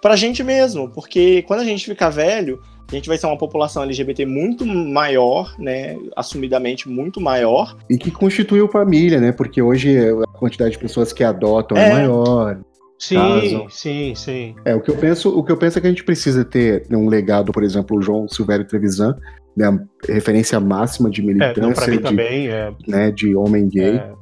pra 0.00 0.16
gente 0.16 0.42
mesmo, 0.42 0.88
porque 0.88 1.42
quando 1.42 1.60
a 1.60 1.64
gente 1.64 1.84
ficar 1.84 2.10
velho, 2.10 2.60
a 2.90 2.94
gente 2.94 3.08
vai 3.08 3.18
ser 3.18 3.26
uma 3.26 3.36
população 3.36 3.82
LGBT 3.82 4.24
muito 4.24 4.64
maior, 4.64 5.54
né, 5.58 5.96
assumidamente 6.16 6.88
muito 6.88 7.20
maior. 7.20 7.76
E 7.90 7.98
que 7.98 8.10
constituiu 8.10 8.68
família, 8.68 9.20
né, 9.20 9.32
porque 9.32 9.60
hoje 9.60 9.98
a 9.98 10.38
quantidade 10.38 10.72
de 10.72 10.78
pessoas 10.78 11.12
que 11.12 11.22
adotam 11.22 11.76
é, 11.76 11.88
é 11.88 11.92
maior. 11.92 12.60
Sim, 12.98 13.14
casam. 13.14 13.68
sim, 13.70 14.14
sim. 14.14 14.54
É, 14.64 14.74
o 14.74 14.80
que 14.80 14.90
eu 14.90 14.96
penso, 14.96 15.28
o 15.28 15.44
que 15.44 15.52
eu 15.52 15.56
penso 15.56 15.78
é 15.78 15.80
que 15.80 15.86
a 15.86 15.90
gente 15.90 16.04
precisa 16.04 16.44
ter 16.44 16.84
um 16.90 17.08
legado, 17.08 17.52
por 17.52 17.62
exemplo, 17.62 17.96
o 17.96 18.02
João 18.02 18.26
Silvério 18.28 18.66
Trevisan, 18.66 19.16
né, 19.56 19.78
referência 20.08 20.58
máxima 20.58 21.08
de 21.08 21.22
militância, 21.22 21.60
é, 21.60 21.90
não, 21.90 21.96
de, 21.96 22.02
também, 22.02 22.48
é, 22.48 22.72
né, 22.86 23.10
de 23.12 23.36
homem 23.36 23.68
gay. 23.68 23.96
É, 23.96 24.12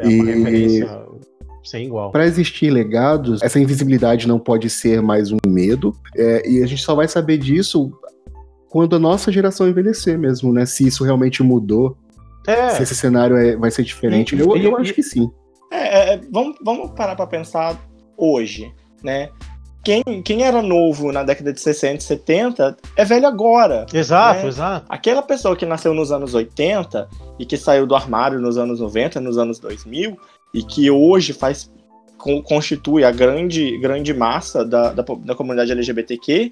é 0.00 0.06
uma 0.06 0.12
e, 0.12 0.34
referência 0.34 1.06
sem 1.66 1.86
igual. 1.86 2.12
Para 2.12 2.26
existir 2.26 2.70
legados, 2.70 3.42
essa 3.42 3.58
invisibilidade 3.58 4.28
não 4.28 4.38
pode 4.38 4.70
ser 4.70 5.02
mais 5.02 5.32
um 5.32 5.38
medo, 5.46 5.92
é, 6.16 6.48
e 6.48 6.62
a 6.62 6.66
gente 6.66 6.82
só 6.82 6.94
vai 6.94 7.08
saber 7.08 7.38
disso 7.38 7.90
quando 8.68 8.94
a 8.94 8.98
nossa 8.98 9.32
geração 9.32 9.68
envelhecer 9.68 10.18
mesmo, 10.18 10.52
né? 10.52 10.64
Se 10.64 10.86
isso 10.86 11.02
realmente 11.02 11.42
mudou, 11.42 11.96
é. 12.46 12.68
se 12.70 12.82
esse 12.82 12.94
cenário 12.94 13.36
é, 13.36 13.56
vai 13.56 13.70
ser 13.70 13.82
diferente. 13.82 14.36
E, 14.36 14.40
eu, 14.40 14.56
e, 14.56 14.64
eu 14.64 14.76
acho 14.76 14.94
que 14.94 15.02
sim. 15.02 15.28
É, 15.72 16.20
vamos, 16.30 16.56
vamos 16.64 16.90
parar 16.92 17.16
para 17.16 17.26
pensar 17.26 17.76
hoje, 18.16 18.72
né? 19.02 19.30
quem, 19.86 20.02
quem 20.20 20.42
era 20.42 20.60
novo 20.60 21.12
na 21.12 21.22
década 21.22 21.52
de 21.52 21.60
60 21.60 21.98
e 21.98 22.00
70 22.00 22.76
é 22.96 23.04
velho 23.04 23.24
agora. 23.24 23.86
Exato, 23.94 24.42
né? 24.42 24.48
exato. 24.48 24.86
Aquela 24.88 25.22
pessoa 25.22 25.54
que 25.54 25.64
nasceu 25.64 25.94
nos 25.94 26.10
anos 26.10 26.34
80 26.34 27.08
e 27.38 27.46
que 27.46 27.56
saiu 27.56 27.86
do 27.86 27.94
armário 27.94 28.40
nos 28.40 28.58
anos 28.58 28.80
90, 28.80 29.20
nos 29.20 29.38
anos 29.38 29.60
2000 29.60 30.18
e 30.52 30.64
que 30.64 30.90
hoje 30.90 31.32
faz 31.32 31.70
constitui 32.44 33.04
a 33.04 33.12
grande, 33.12 33.78
grande 33.78 34.12
massa 34.12 34.64
da, 34.64 34.92
da, 34.92 35.04
da 35.04 35.34
comunidade 35.36 35.70
LGBTQ, 35.70 36.50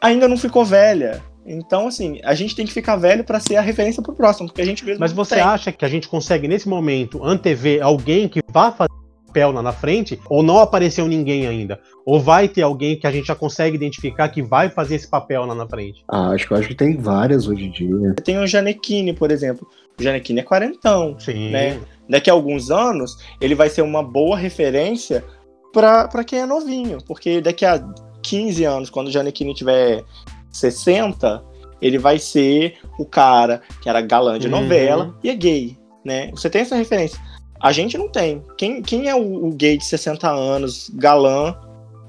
ainda 0.00 0.26
não 0.26 0.38
ficou 0.38 0.64
velha. 0.64 1.22
Então, 1.44 1.88
assim, 1.88 2.20
a 2.24 2.34
gente 2.34 2.56
tem 2.56 2.64
que 2.64 2.72
ficar 2.72 2.96
velho 2.96 3.22
para 3.22 3.38
ser 3.38 3.56
a 3.56 3.60
referência 3.60 4.02
pro 4.02 4.14
próximo, 4.14 4.48
porque 4.48 4.62
a 4.62 4.64
gente 4.64 4.82
mesmo. 4.82 5.00
Mas 5.00 5.12
você 5.12 5.34
tem. 5.34 5.44
acha 5.44 5.72
que 5.72 5.84
a 5.84 5.88
gente 5.88 6.08
consegue, 6.08 6.48
nesse 6.48 6.68
momento, 6.68 7.22
antever 7.22 7.82
alguém 7.82 8.28
que 8.28 8.40
vá 8.48 8.70
fazer 8.70 9.01
papel 9.32 9.50
lá 9.50 9.62
na 9.62 9.72
frente, 9.72 10.20
ou 10.28 10.42
não 10.42 10.58
apareceu 10.58 11.08
ninguém 11.08 11.46
ainda? 11.46 11.80
Ou 12.04 12.20
vai 12.20 12.46
ter 12.48 12.60
alguém 12.62 12.98
que 12.98 13.06
a 13.06 13.10
gente 13.10 13.26
já 13.26 13.34
consegue 13.34 13.74
identificar 13.74 14.28
que 14.28 14.42
vai 14.42 14.68
fazer 14.68 14.96
esse 14.96 15.08
papel 15.08 15.46
lá 15.46 15.54
na 15.54 15.66
frente? 15.66 16.04
Ah, 16.08 16.28
acho 16.30 16.46
que 16.46 16.54
acho 16.54 16.68
que 16.68 16.74
tem 16.74 16.96
várias 16.96 17.48
hoje 17.48 17.64
em 17.64 17.70
dia. 17.70 18.14
Tem 18.22 18.38
o 18.38 18.46
Janequine, 18.46 19.14
por 19.14 19.30
exemplo. 19.30 19.66
O 19.98 20.02
Janequine 20.02 20.40
é 20.40 20.42
quarentão. 20.42 21.16
Sim. 21.18 21.50
Né? 21.50 21.80
Daqui 22.08 22.28
a 22.28 22.32
alguns 22.34 22.70
anos, 22.70 23.16
ele 23.40 23.54
vai 23.54 23.70
ser 23.70 23.80
uma 23.82 24.02
boa 24.02 24.36
referência 24.36 25.24
para 25.72 26.24
quem 26.24 26.40
é 26.40 26.46
novinho. 26.46 26.98
Porque 27.06 27.40
daqui 27.40 27.64
a 27.64 27.82
15 28.22 28.64
anos, 28.64 28.90
quando 28.90 29.08
o 29.08 29.10
Janequine 29.10 29.54
tiver 29.54 30.02
60, 30.50 31.42
ele 31.80 31.98
vai 31.98 32.18
ser 32.18 32.74
o 32.98 33.06
cara 33.06 33.62
que 33.80 33.88
era 33.88 34.00
galã 34.02 34.38
de 34.38 34.46
Uhum. 34.48 34.60
novela 34.60 35.14
e 35.22 35.30
é 35.30 35.34
gay, 35.34 35.76
né? 36.04 36.30
Você 36.32 36.50
tem 36.50 36.62
essa 36.62 36.76
referência. 36.76 37.18
A 37.62 37.70
gente 37.72 37.96
não 37.96 38.08
tem. 38.08 38.42
Quem, 38.58 38.82
quem 38.82 39.08
é 39.08 39.14
o, 39.14 39.46
o 39.46 39.52
gay 39.52 39.78
de 39.78 39.84
60 39.84 40.28
anos, 40.28 40.90
galã, 40.94 41.56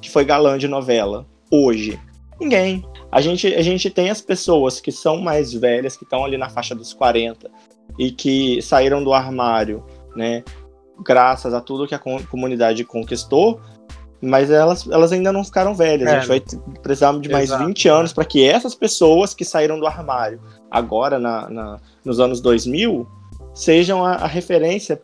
que 0.02 0.10
foi 0.10 0.26
galã 0.26 0.58
de 0.58 0.68
novela, 0.68 1.26
hoje? 1.52 2.00
Ninguém. 2.40 2.84
A 3.12 3.22
gente, 3.22 3.48
a 3.54 3.62
gente 3.62 3.90
tem 3.92 4.10
as 4.10 4.20
pessoas 4.22 4.82
que 4.82 4.92
são 4.92 5.18
mais 5.18 5.54
velhas, 5.54 5.96
que 5.96 6.04
estão 6.04 6.26
ali 6.26 6.38
na 6.38 6.50
faixa 6.50 6.74
dos 6.74 6.94
40 6.94 7.50
e 8.00 8.12
que 8.12 8.60
saíram 8.62 9.04
do 9.04 9.14
armário, 9.14 9.84
né? 10.16 10.44
Graças 11.06 11.54
a 11.54 11.62
tudo 11.62 11.88
que 11.88 11.94
a 11.94 12.00
com- 12.00 12.24
comunidade 12.26 12.84
conquistou, 12.84 13.60
mas 14.20 14.50
elas, 14.50 14.88
elas 14.90 15.12
ainda 15.12 15.32
não 15.32 15.44
ficaram 15.44 15.76
velhas. 15.76 16.08
É, 16.08 16.12
a 16.16 16.20
gente 16.20 16.28
vai 16.28 16.40
t- 16.40 16.58
precisar 16.82 17.18
de 17.20 17.30
mais 17.30 17.50
exato, 17.50 17.66
20 17.68 17.88
anos 17.90 18.14
para 18.14 18.26
que 18.26 18.44
essas 18.48 18.74
pessoas 18.74 19.34
que 19.36 19.46
saíram 19.46 19.80
do 19.80 19.86
armário 19.86 20.40
agora 20.72 21.20
na, 21.20 21.48
na- 21.50 21.80
nos 22.04 22.20
anos 22.20 22.42
2000 22.42 23.08
sejam 23.54 24.04
a, 24.04 24.14
a 24.14 24.28
referência 24.28 25.00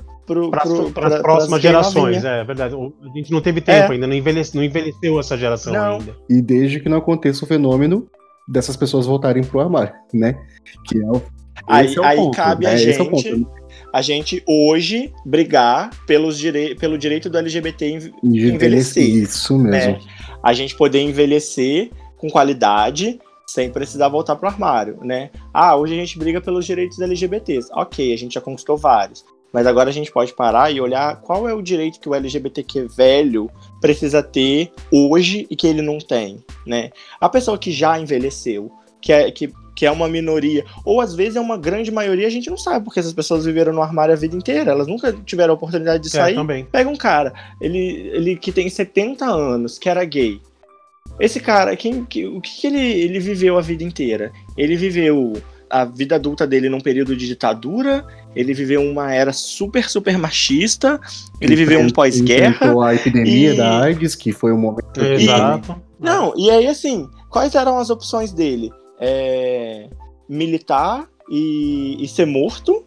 Para 0.49 1.07
as 1.15 1.21
próximas 1.21 1.61
gerações, 1.61 2.15
novinha. 2.23 2.31
é 2.33 2.43
verdade. 2.43 2.75
A 2.75 3.17
gente 3.17 3.31
não 3.31 3.41
teve 3.41 3.61
tempo 3.61 3.91
É. 3.91 3.95
ainda, 3.95 4.07
não, 4.07 4.15
envelhece, 4.15 4.55
não 4.55 4.63
envelheceu 4.63 5.19
essa 5.19 5.37
geração 5.37 5.73
Não. 5.73 5.93
ainda. 5.99 6.15
E 6.29 6.41
desde 6.41 6.79
que 6.79 6.87
não 6.89 6.97
aconteça 6.97 7.43
o 7.43 7.47
fenômeno 7.47 8.07
dessas 8.47 8.75
pessoas 8.75 9.05
voltarem 9.05 9.43
pro 9.43 9.59
armário, 9.59 9.93
né? 10.13 10.35
Que 10.85 10.99
é 11.01 11.05
o, 11.05 11.21
Aí, 11.67 11.93
é 11.93 11.99
o 11.99 12.03
aí 12.03 12.17
ponto, 12.17 12.35
cabe 12.35 12.65
a 12.65 12.69
né? 12.69 12.75
Esse 12.75 12.99
é 12.99 13.01
o 13.03 13.05
gente, 13.15 13.29
ponto. 13.35 13.51
a 13.93 14.01
gente 14.01 14.43
hoje 14.47 15.13
brigar 15.25 15.89
pelos 16.07 16.37
direi 16.37 16.73
pelo 16.73 16.97
direito 16.97 17.29
do 17.29 17.37
LGBT 17.37 17.85
em- 17.85 17.95
Envelhecer. 18.23 18.53
envelhecer, 18.55 19.03
Isso 19.03 19.57
mesmo. 19.57 19.91
né? 19.93 19.99
A 20.41 20.53
gente 20.53 20.75
poder 20.75 21.01
envelhecer 21.01 21.91
com 22.17 22.29
qualidade 22.29 23.19
sem 23.45 23.69
precisar 23.69 24.07
voltar 24.09 24.35
pro 24.35 24.47
armário, 24.47 24.97
né? 25.03 25.31
Ah, 25.53 25.75
hoje 25.75 25.93
a 25.93 25.97
gente 25.97 26.17
briga 26.19 26.39
pelos 26.39 26.65
direitos 26.65 26.99
LGBTs. 27.01 27.69
Ok, 27.73 28.13
a 28.13 28.17
gente 28.17 28.33
já 28.35 28.41
conquistou 28.41 28.77
vários. 28.77 29.25
Mas 29.53 29.65
agora 29.65 29.89
a 29.89 29.93
gente 29.93 30.11
pode 30.11 30.33
parar 30.33 30.71
e 30.71 30.79
olhar 30.79 31.19
qual 31.21 31.47
é 31.49 31.53
o 31.53 31.61
direito 31.61 31.99
que 31.99 32.07
o 32.07 32.13
LGBTQ 32.15 32.87
velho 32.87 33.49
precisa 33.81 34.21
ter 34.21 34.71
hoje 34.91 35.47
e 35.49 35.55
que 35.55 35.65
ele 35.67 35.81
não 35.81 35.97
tem, 35.97 36.43
né? 36.65 36.91
A 37.19 37.27
pessoa 37.27 37.57
que 37.57 37.71
já 37.71 37.99
envelheceu, 37.99 38.71
que 39.01 39.11
é, 39.11 39.31
que, 39.31 39.51
que 39.75 39.85
é 39.85 39.91
uma 39.91 40.07
minoria, 40.07 40.63
ou 40.85 41.01
às 41.01 41.15
vezes 41.15 41.35
é 41.35 41.39
uma 41.41 41.57
grande 41.57 41.89
maioria, 41.91 42.27
a 42.27 42.29
gente 42.29 42.49
não 42.49 42.57
sabe, 42.57 42.85
porque 42.85 42.99
essas 42.99 43.13
pessoas 43.13 43.45
viveram 43.45 43.73
no 43.73 43.81
armário 43.81 44.13
a 44.13 44.17
vida 44.17 44.35
inteira, 44.35 44.71
elas 44.71 44.87
nunca 44.87 45.11
tiveram 45.13 45.53
a 45.53 45.57
oportunidade 45.57 46.03
de 46.03 46.09
É, 46.09 46.21
sair. 46.21 46.35
também. 46.35 46.65
Pega 46.65 46.89
um 46.89 46.95
cara, 46.95 47.33
ele, 47.59 48.11
ele 48.13 48.35
que 48.35 48.51
tem 48.51 48.69
70 48.69 49.25
anos, 49.25 49.79
que 49.79 49.89
era 49.89 50.03
gay. 50.05 50.39
Esse 51.19 51.39
cara, 51.39 51.75
quem, 51.75 52.05
que, 52.05 52.25
o 52.27 52.39
que, 52.39 52.61
que 52.61 52.67
ele, 52.67 52.79
ele 52.79 53.19
viveu 53.19 53.57
a 53.57 53.61
vida 53.61 53.83
inteira? 53.83 54.31
Ele 54.55 54.75
viveu 54.75 55.33
a 55.69 55.85
vida 55.85 56.15
adulta 56.15 56.45
dele 56.47 56.69
num 56.69 56.79
período 56.81 57.15
de 57.15 57.27
ditadura, 57.27 58.05
ele 58.35 58.53
viveu 58.53 58.81
uma 58.81 59.13
era 59.13 59.31
super, 59.33 59.89
super 59.89 60.17
machista, 60.17 60.99
ele 61.39 61.55
viveu 61.55 61.79
um 61.79 61.89
pós-guerra. 61.89 62.73
a 62.85 62.95
epidemia 62.95 63.53
e- 63.53 63.57
da 63.57 63.81
AIDS, 63.83 64.15
que 64.15 64.31
foi 64.31 64.51
um 64.51 64.57
momento. 64.57 64.91
que- 64.93 65.01
Exato. 65.01 65.75
Não, 65.99 66.33
e 66.35 66.49
aí 66.49 66.67
assim, 66.67 67.07
quais 67.29 67.53
eram 67.55 67.77
as 67.77 67.89
opções 67.89 68.31
dele? 68.31 68.71
É, 68.99 69.87
militar 70.27 71.07
e, 71.29 71.97
e 72.03 72.07
ser 72.07 72.25
morto, 72.25 72.85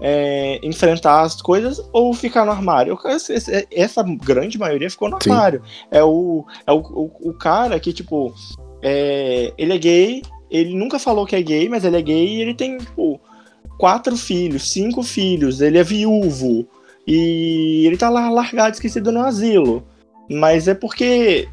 é, 0.00 0.60
enfrentar 0.62 1.22
as 1.22 1.40
coisas 1.42 1.80
ou 1.92 2.12
ficar 2.14 2.44
no 2.44 2.52
armário. 2.52 2.96
Essa 3.70 4.02
grande 4.02 4.58
maioria 4.58 4.90
ficou 4.90 5.08
no 5.08 5.18
Sim. 5.22 5.30
armário. 5.30 5.62
É 5.90 6.02
o, 6.02 6.44
é 6.66 6.72
o, 6.72 6.78
o, 6.78 7.30
o 7.30 7.32
cara 7.34 7.78
que, 7.80 7.92
tipo, 7.92 8.32
é, 8.82 9.52
ele 9.58 9.74
é 9.74 9.78
gay, 9.78 10.22
ele 10.50 10.74
nunca 10.74 10.98
falou 10.98 11.26
que 11.26 11.36
é 11.36 11.42
gay, 11.42 11.68
mas 11.68 11.84
ele 11.84 11.96
é 11.96 12.02
gay 12.02 12.36
e 12.36 12.40
ele 12.40 12.54
tem, 12.54 12.78
tipo, 12.78 13.20
quatro 13.78 14.16
filhos, 14.16 14.70
cinco 14.70 15.02
filhos, 15.02 15.60
ele 15.60 15.78
é 15.78 15.84
viúvo 15.84 16.68
e 17.06 17.86
ele 17.86 17.96
tá 17.96 18.10
lá 18.10 18.28
largado, 18.28 18.74
esquecido 18.74 19.10
no 19.10 19.20
asilo. 19.20 19.82
Mas 20.28 20.68
é 20.68 20.74
porque 20.74 21.48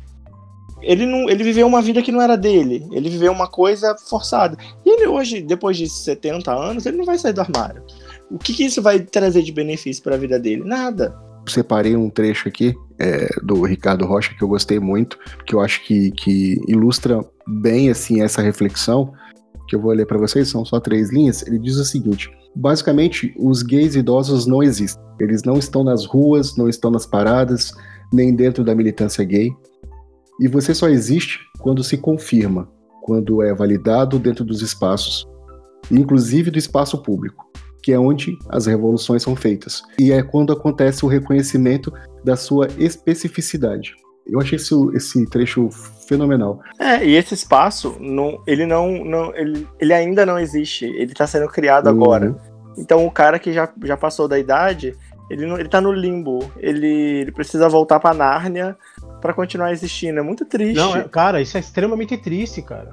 ele 0.81 1.05
não, 1.05 1.29
ele 1.29 1.43
viveu 1.43 1.65
uma 1.65 1.81
vida 1.81 2.01
que 2.01 2.11
não 2.11 2.21
era 2.21 2.35
dele. 2.35 2.85
Ele 2.91 3.09
viveu 3.09 3.31
uma 3.31 3.47
coisa 3.47 3.95
forçada. 3.97 4.57
E 4.85 4.89
ele 4.89 5.07
hoje, 5.07 5.41
depois 5.41 5.77
de 5.77 5.89
70 5.89 6.51
anos, 6.51 6.85
ele 6.85 6.97
não 6.97 7.05
vai 7.05 7.17
sair 7.17 7.33
do 7.33 7.41
armário. 7.41 7.81
O 8.29 8.37
que, 8.37 8.53
que 8.53 8.65
isso 8.65 8.81
vai 8.81 8.99
trazer 8.99 9.41
de 9.43 9.51
benefício 9.51 10.03
para 10.03 10.15
a 10.15 10.17
vida 10.17 10.37
dele? 10.37 10.63
Nada. 10.65 11.15
separei 11.47 11.95
um 11.95 12.09
trecho 12.09 12.47
aqui 12.49 12.75
é, 12.99 13.29
do 13.41 13.61
Ricardo 13.63 14.05
Rocha 14.05 14.33
que 14.37 14.43
eu 14.43 14.47
gostei 14.47 14.79
muito, 14.79 15.17
que 15.45 15.55
eu 15.55 15.61
acho 15.61 15.83
que, 15.83 16.11
que 16.11 16.59
ilustra 16.67 17.23
bem 17.47 17.89
assim 17.89 18.21
essa 18.21 18.41
reflexão, 18.41 19.13
que 19.67 19.75
eu 19.75 19.81
vou 19.81 19.91
ler 19.91 20.05
para 20.05 20.17
vocês, 20.17 20.47
são 20.47 20.63
só 20.63 20.79
três 20.79 21.11
linhas. 21.11 21.45
Ele 21.45 21.59
diz 21.59 21.77
o 21.77 21.85
seguinte: 21.85 22.29
basicamente, 22.55 23.33
os 23.37 23.63
gays 23.63 23.95
idosos 23.95 24.45
não 24.45 24.61
existem. 24.61 25.03
Eles 25.19 25.43
não 25.43 25.57
estão 25.57 25.83
nas 25.83 26.05
ruas, 26.05 26.55
não 26.57 26.67
estão 26.67 26.91
nas 26.91 27.05
paradas, 27.05 27.71
nem 28.11 28.35
dentro 28.35 28.63
da 28.63 28.75
militância 28.75 29.23
gay. 29.23 29.51
E 30.39 30.47
você 30.47 30.73
só 30.73 30.89
existe 30.89 31.39
quando 31.59 31.83
se 31.83 31.97
confirma, 31.97 32.69
quando 33.01 33.41
é 33.41 33.53
validado 33.53 34.19
dentro 34.19 34.43
dos 34.43 34.61
espaços, 34.61 35.25
inclusive 35.89 36.51
do 36.51 36.59
espaço 36.59 37.01
público 37.01 37.45
que 37.85 37.93
é 37.93 37.99
onde 37.99 38.35
as 38.49 38.65
revoluções 38.65 39.21
são 39.21 39.35
feitas. 39.35 39.83
E 39.99 40.11
é 40.11 40.23
quando 40.23 40.51
acontece 40.51 41.05
o 41.05 41.07
reconhecimento 41.07 41.93
da 42.23 42.35
sua 42.35 42.67
especificidade. 42.79 43.93
Eu 44.27 44.39
achei 44.39 44.55
esse, 44.55 44.73
esse 44.95 45.25
trecho 45.27 45.69
fenomenal. 46.07 46.59
É, 46.79 47.05
e 47.05 47.15
esse 47.15 47.33
espaço, 47.33 47.95
não, 47.99 48.41
ele 48.47 48.65
não. 48.65 49.03
não 49.05 49.35
ele, 49.35 49.67
ele 49.79 49.93
ainda 49.93 50.25
não 50.25 50.39
existe. 50.39 50.85
Ele 50.85 51.11
está 51.11 51.27
sendo 51.27 51.47
criado 51.47 51.87
Uhum. 51.87 51.91
agora. 51.91 52.35
Então 52.77 53.05
o 53.05 53.11
cara 53.11 53.39
que 53.39 53.53
já, 53.53 53.69
já 53.83 53.95
passou 53.95 54.27
da 54.27 54.37
idade, 54.37 54.95
ele, 55.29 55.45
não, 55.45 55.57
ele 55.57 55.69
tá 55.69 55.79
no 55.79 55.91
limbo. 55.91 56.39
Ele, 56.57 56.87
ele 57.21 57.31
precisa 57.31 57.69
voltar 57.69 57.99
pra 57.99 58.13
Nárnia 58.13 58.75
para 59.21 59.33
continuar 59.33 59.71
existindo. 59.71 60.19
É 60.19 60.23
muito 60.23 60.45
triste. 60.45 60.75
Não, 60.77 60.95
é- 60.95 61.03
cara, 61.07 61.41
isso 61.41 61.57
é 61.57 61.59
extremamente 61.59 62.17
triste, 62.17 62.61
cara. 62.61 62.89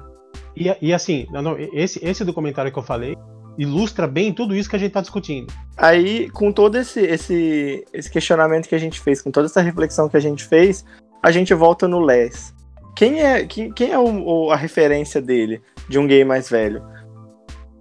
E, 0.55 0.75
e 0.81 0.93
assim, 0.93 1.25
não, 1.31 1.41
não, 1.41 1.55
esse, 1.57 1.99
esse 2.05 2.23
documentário 2.23 2.71
que 2.71 2.77
eu 2.77 2.83
falei 2.83 3.15
ilustra 3.57 4.07
bem 4.07 4.33
tudo 4.33 4.55
isso 4.55 4.67
que 4.69 4.75
a 4.75 4.79
gente 4.79 4.91
tá 4.93 5.01
discutindo. 5.01 5.53
Aí, 5.77 6.27
com 6.31 6.51
todo 6.51 6.75
esse, 6.75 6.99
esse, 7.01 7.85
esse 7.93 8.09
questionamento 8.09 8.67
que 8.67 8.73
a 8.73 8.79
gente 8.79 8.99
fez, 8.99 9.21
com 9.21 9.29
toda 9.29 9.45
essa 9.45 9.61
reflexão 9.61 10.09
que 10.09 10.17
a 10.17 10.19
gente 10.19 10.43
fez, 10.43 10.83
a 11.23 11.31
gente 11.31 11.53
volta 11.53 11.87
no 11.87 11.99
Les. 12.01 12.53
Quem 12.95 13.21
é, 13.21 13.45
quem, 13.45 13.71
quem 13.71 13.91
é 13.91 13.97
o- 13.97 14.23
o- 14.45 14.51
a 14.51 14.55
referência 14.55 15.19
dele, 15.21 15.61
de 15.89 15.97
um 15.97 16.05
gay 16.05 16.23
mais 16.23 16.49
velho? 16.49 16.83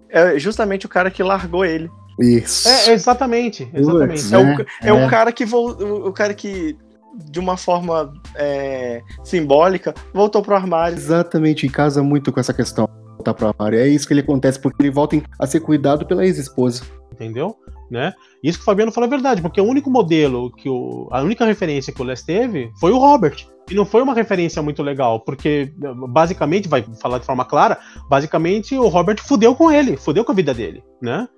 É 0.09 0.39
justamente 0.39 0.87
o 0.87 0.89
cara 0.89 1.11
que 1.11 1.23
largou 1.23 1.65
ele. 1.65 1.91
Isso. 2.19 2.69
É, 2.69 2.93
exatamente, 2.93 3.69
exatamente. 3.75 4.23
Putz, 4.23 4.33
É, 4.33 4.39
o, 4.39 4.43
É, 4.43 4.67
é 4.85 4.93
o 4.93 4.99
é. 5.01 5.09
cara 5.09 5.33
que 5.33 5.45
vol, 5.45 5.71
o, 5.73 6.09
o 6.09 6.13
cara 6.13 6.35
que, 6.35 6.77
de 7.31 7.41
uma 7.41 7.57
forma 7.57 8.13
é, 8.35 9.01
simbólica, 9.25 9.95
voltou 10.13 10.43
pro 10.43 10.55
armário. 10.55 10.97
Exatamente, 10.97 11.67
e 11.67 11.71
casa 11.71 12.03
muito 12.03 12.31
com 12.33 12.39
essa 12.41 12.53
questão. 12.55 12.85
de 12.87 13.03
Voltar 13.17 13.35
pro 13.35 13.49
armário. 13.49 13.79
É 13.79 13.87
isso 13.89 14.07
que 14.07 14.13
ele 14.13 14.21
acontece, 14.21 14.59
porque 14.59 14.83
ele 14.83 14.91
volta 14.91 15.21
a 15.39 15.47
ser 15.47 15.61
cuidado 15.61 16.05
pela 16.07 16.25
ex-esposa. 16.25 16.83
entendeu? 17.13 17.57
Né? 17.93 18.15
Isso 18.43 18.57
que 18.57 18.63
o 18.63 18.65
Fabiano 18.65 18.91
falou 18.91 19.07
é 19.07 19.11
verdade, 19.11 19.43
porque 19.43 19.61
o 19.61 19.67
único 19.67 19.91
modelo 19.91 20.51
que 20.51 20.67
o. 20.67 21.09
A 21.13 21.21
única 21.21 21.45
referência 21.45 21.93
que 21.93 22.01
o 22.01 22.05
Les 22.05 22.23
teve 22.23 22.73
foi 22.81 22.91
o 22.91 22.97
Robert. 22.97 23.47
E 23.71 23.75
não 23.75 23.85
foi 23.85 24.01
uma 24.01 24.15
referência 24.15 24.63
muito 24.63 24.83
legal, 24.83 25.21
porque 25.21 25.71
basicamente, 26.09 26.69
vai 26.69 26.83
falar 27.01 27.19
de 27.19 27.27
forma 27.27 27.45
clara, 27.45 27.79
basicamente 28.09 28.75
o 28.77 28.89
Robert 28.89 29.19
fudeu 29.21 29.55
com 29.55 29.71
ele, 29.71 29.99
fudeu 29.99 30.25
com 30.25 30.33
a 30.33 30.35
vida 30.35 30.55
dele, 30.55 30.83
né? 31.03 31.29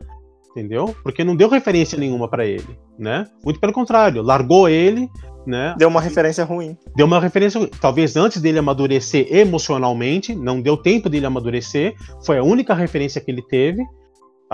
Entendeu? 0.50 0.94
Porque 1.02 1.24
não 1.24 1.34
deu 1.34 1.48
referência 1.48 1.98
nenhuma 1.98 2.28
pra 2.28 2.46
ele, 2.46 2.78
né? 2.96 3.26
Muito 3.44 3.58
pelo 3.58 3.72
contrário, 3.72 4.22
largou 4.22 4.68
ele, 4.68 5.10
né? 5.44 5.74
Deu 5.76 5.88
uma 5.88 6.00
referência 6.00 6.44
ruim. 6.44 6.78
deu 6.96 7.04
uma 7.04 7.20
referência, 7.20 7.68
talvez 7.80 8.16
antes 8.16 8.40
dele 8.40 8.60
amadurecer 8.60 9.26
emocionalmente, 9.28 10.34
não 10.34 10.60
deu 10.60 10.76
tempo 10.76 11.08
dele 11.08 11.26
amadurecer, 11.26 11.94
foi 12.24 12.38
a 12.38 12.44
única 12.44 12.74
referência 12.74 13.20
que 13.20 13.30
ele 13.30 13.42
teve. 13.42 13.84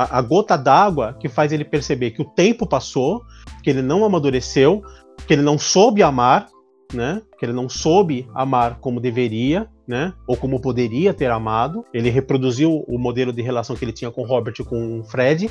A, 0.02 0.18
a 0.18 0.22
gota 0.22 0.56
d'água 0.56 1.16
que 1.18 1.28
faz 1.28 1.52
ele 1.52 1.64
perceber 1.64 2.10
que 2.12 2.22
o 2.22 2.24
tempo 2.24 2.66
passou, 2.66 3.22
que 3.62 3.70
ele 3.70 3.82
não 3.82 4.04
amadureceu, 4.04 4.82
que 5.26 5.32
ele 5.34 5.42
não 5.42 5.58
soube 5.58 6.02
amar, 6.02 6.48
né? 6.92 7.22
Que 7.38 7.44
ele 7.46 7.52
não 7.52 7.68
soube 7.68 8.28
amar 8.34 8.78
como 8.80 9.00
deveria, 9.00 9.68
né? 9.86 10.12
Ou 10.26 10.36
como 10.36 10.60
poderia 10.60 11.12
ter 11.14 11.30
amado. 11.30 11.84
Ele 11.92 12.10
reproduziu 12.10 12.84
o 12.88 12.98
modelo 12.98 13.32
de 13.32 13.42
relação 13.42 13.76
que 13.76 13.84
ele 13.84 13.92
tinha 13.92 14.10
com 14.10 14.22
Robert 14.24 14.54
e 14.58 14.64
com 14.64 15.02
Fred. 15.04 15.50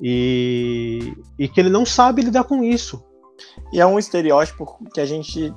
E, 0.00 1.14
e 1.38 1.46
que 1.48 1.60
ele 1.60 1.70
não 1.70 1.84
sabe 1.86 2.22
lidar 2.22 2.44
com 2.44 2.62
isso. 2.64 3.04
E 3.72 3.80
é 3.80 3.86
um 3.86 3.98
estereótipo 3.98 4.78
que 4.92 5.00
a 5.00 5.06
gente, 5.06 5.52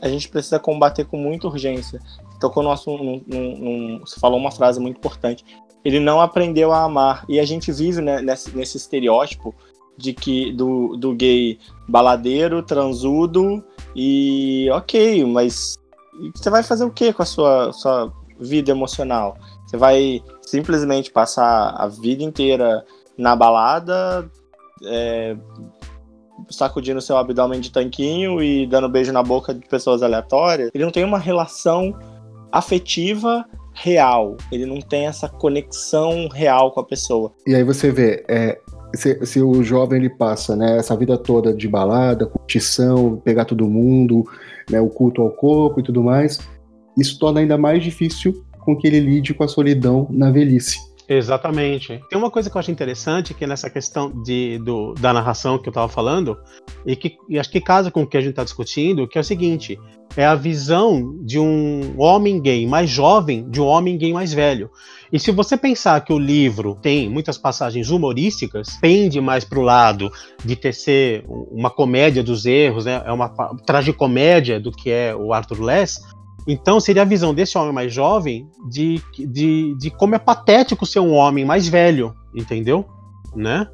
a 0.00 0.08
gente 0.08 0.28
precisa 0.28 0.58
combater 0.58 1.04
com 1.04 1.16
muita 1.16 1.46
urgência. 1.46 2.00
Tocou 2.40 2.62
no 2.62 2.70
assunto, 2.70 3.02
num- 3.04 3.22
num- 3.26 3.58
num- 3.58 4.00
você 4.00 4.18
falou 4.18 4.38
uma 4.38 4.50
frase 4.50 4.80
muito 4.80 4.96
importante. 4.96 5.44
Ele 5.84 6.00
não 6.00 6.20
aprendeu 6.20 6.72
a 6.72 6.84
amar. 6.84 7.24
E 7.28 7.40
a 7.40 7.44
gente 7.44 7.72
vive 7.72 8.00
né, 8.00 8.20
nesse, 8.20 8.56
nesse 8.56 8.76
estereótipo 8.76 9.54
de 9.96 10.12
que 10.12 10.52
do, 10.52 10.96
do 10.96 11.14
gay 11.14 11.58
baladeiro, 11.88 12.62
transudo 12.62 13.62
e 13.94 14.68
ok, 14.70 15.24
mas 15.24 15.78
você 16.34 16.50
vai 16.50 16.62
fazer 16.62 16.84
o 16.84 16.90
que 16.90 17.12
com 17.12 17.22
a 17.22 17.26
sua, 17.26 17.72
sua 17.72 18.12
vida 18.38 18.70
emocional? 18.70 19.36
Você 19.66 19.76
vai 19.76 20.22
simplesmente 20.42 21.10
passar 21.10 21.74
a 21.76 21.86
vida 21.86 22.22
inteira 22.22 22.84
na 23.16 23.36
balada, 23.36 24.30
é, 24.84 25.36
sacudindo 26.50 27.00
seu 27.00 27.16
abdômen 27.16 27.60
de 27.60 27.70
tanquinho 27.70 28.42
e 28.42 28.66
dando 28.66 28.88
beijo 28.88 29.12
na 29.12 29.22
boca 29.22 29.54
de 29.54 29.66
pessoas 29.66 30.02
aleatórias. 30.02 30.70
Ele 30.74 30.84
não 30.84 30.90
tem 30.92 31.04
uma 31.04 31.18
relação 31.18 31.96
afetiva 32.50 33.44
real. 33.74 34.36
Ele 34.50 34.66
não 34.66 34.80
tem 34.80 35.06
essa 35.06 35.28
conexão 35.28 36.28
real 36.28 36.72
com 36.72 36.80
a 36.80 36.84
pessoa. 36.84 37.32
E 37.46 37.54
aí 37.54 37.64
você 37.64 37.90
vê, 37.90 38.24
é, 38.28 38.58
se, 38.94 39.24
se, 39.24 39.40
o 39.40 39.62
jovem 39.62 39.98
ele 39.98 40.10
passa 40.10 40.54
né, 40.54 40.78
essa 40.78 40.96
vida 40.96 41.16
toda 41.16 41.54
de 41.54 41.68
balada, 41.68 42.26
curtição, 42.26 43.16
pegar 43.24 43.44
todo 43.44 43.68
mundo, 43.68 44.24
né, 44.70 44.80
o 44.80 44.88
culto 44.88 45.22
ao 45.22 45.30
corpo 45.30 45.80
e 45.80 45.82
tudo 45.82 46.02
mais, 46.02 46.40
isso 46.98 47.18
torna 47.18 47.40
ainda 47.40 47.56
mais 47.56 47.82
difícil 47.82 48.44
com 48.60 48.76
que 48.76 48.86
ele 48.86 49.00
lide 49.00 49.34
com 49.34 49.44
a 49.44 49.48
solidão 49.48 50.06
na 50.10 50.30
velhice. 50.30 50.78
Exatamente. 51.08 52.00
Tem 52.08 52.18
uma 52.18 52.30
coisa 52.30 52.48
que 52.48 52.56
eu 52.56 52.60
acho 52.60 52.70
interessante 52.70 53.34
que 53.34 53.44
é 53.44 53.46
nessa 53.46 53.68
questão 53.68 54.10
de, 54.22 54.58
do, 54.58 54.94
da 54.94 55.12
narração 55.12 55.58
que 55.58 55.68
eu 55.68 55.70
estava 55.70 55.88
falando, 55.88 56.38
e 56.86 56.96
que 56.96 57.16
e 57.28 57.38
acho 57.38 57.50
que 57.50 57.60
casa 57.60 57.90
com 57.90 58.02
o 58.02 58.06
que 58.06 58.16
a 58.16 58.20
gente 58.20 58.30
está 58.30 58.44
discutindo, 58.44 59.06
que 59.08 59.18
é 59.18 59.20
o 59.20 59.24
seguinte: 59.24 59.78
é 60.16 60.24
a 60.24 60.34
visão 60.34 61.16
de 61.20 61.38
um 61.38 61.94
homem 61.98 62.40
gay 62.40 62.66
mais 62.66 62.88
jovem 62.88 63.48
de 63.50 63.60
um 63.60 63.66
homem 63.66 63.96
gay 63.96 64.12
mais 64.12 64.32
velho. 64.32 64.70
E 65.12 65.18
se 65.18 65.30
você 65.30 65.56
pensar 65.56 66.00
que 66.02 66.12
o 66.12 66.18
livro 66.18 66.78
tem 66.80 67.08
muitas 67.08 67.36
passagens 67.36 67.90
humorísticas, 67.90 68.78
pende 68.80 69.20
mais 69.20 69.44
para 69.44 69.58
o 69.58 69.62
lado 69.62 70.10
de 70.42 70.72
ser 70.72 71.24
uma 71.28 71.70
comédia 71.70 72.22
dos 72.22 72.46
erros, 72.46 72.86
né? 72.86 73.02
é 73.04 73.12
uma 73.12 73.28
tragicomédia 73.66 74.58
do 74.58 74.70
que 74.70 74.90
é 74.90 75.14
o 75.14 75.32
Arthur 75.32 75.60
Less, 75.60 76.00
então 76.46 76.80
seria 76.80 77.02
a 77.02 77.06
visão 77.06 77.34
desse 77.34 77.56
homem 77.56 77.72
mais 77.72 77.92
jovem 77.92 78.48
de, 78.68 79.00
de, 79.16 79.74
de 79.76 79.90
como 79.90 80.14
é 80.14 80.18
patético 80.18 80.84
ser 80.86 81.00
um 81.00 81.12
homem 81.12 81.44
mais 81.44 81.68
velho, 81.68 82.14
entendeu? 82.34 82.86
Né? 83.34 83.66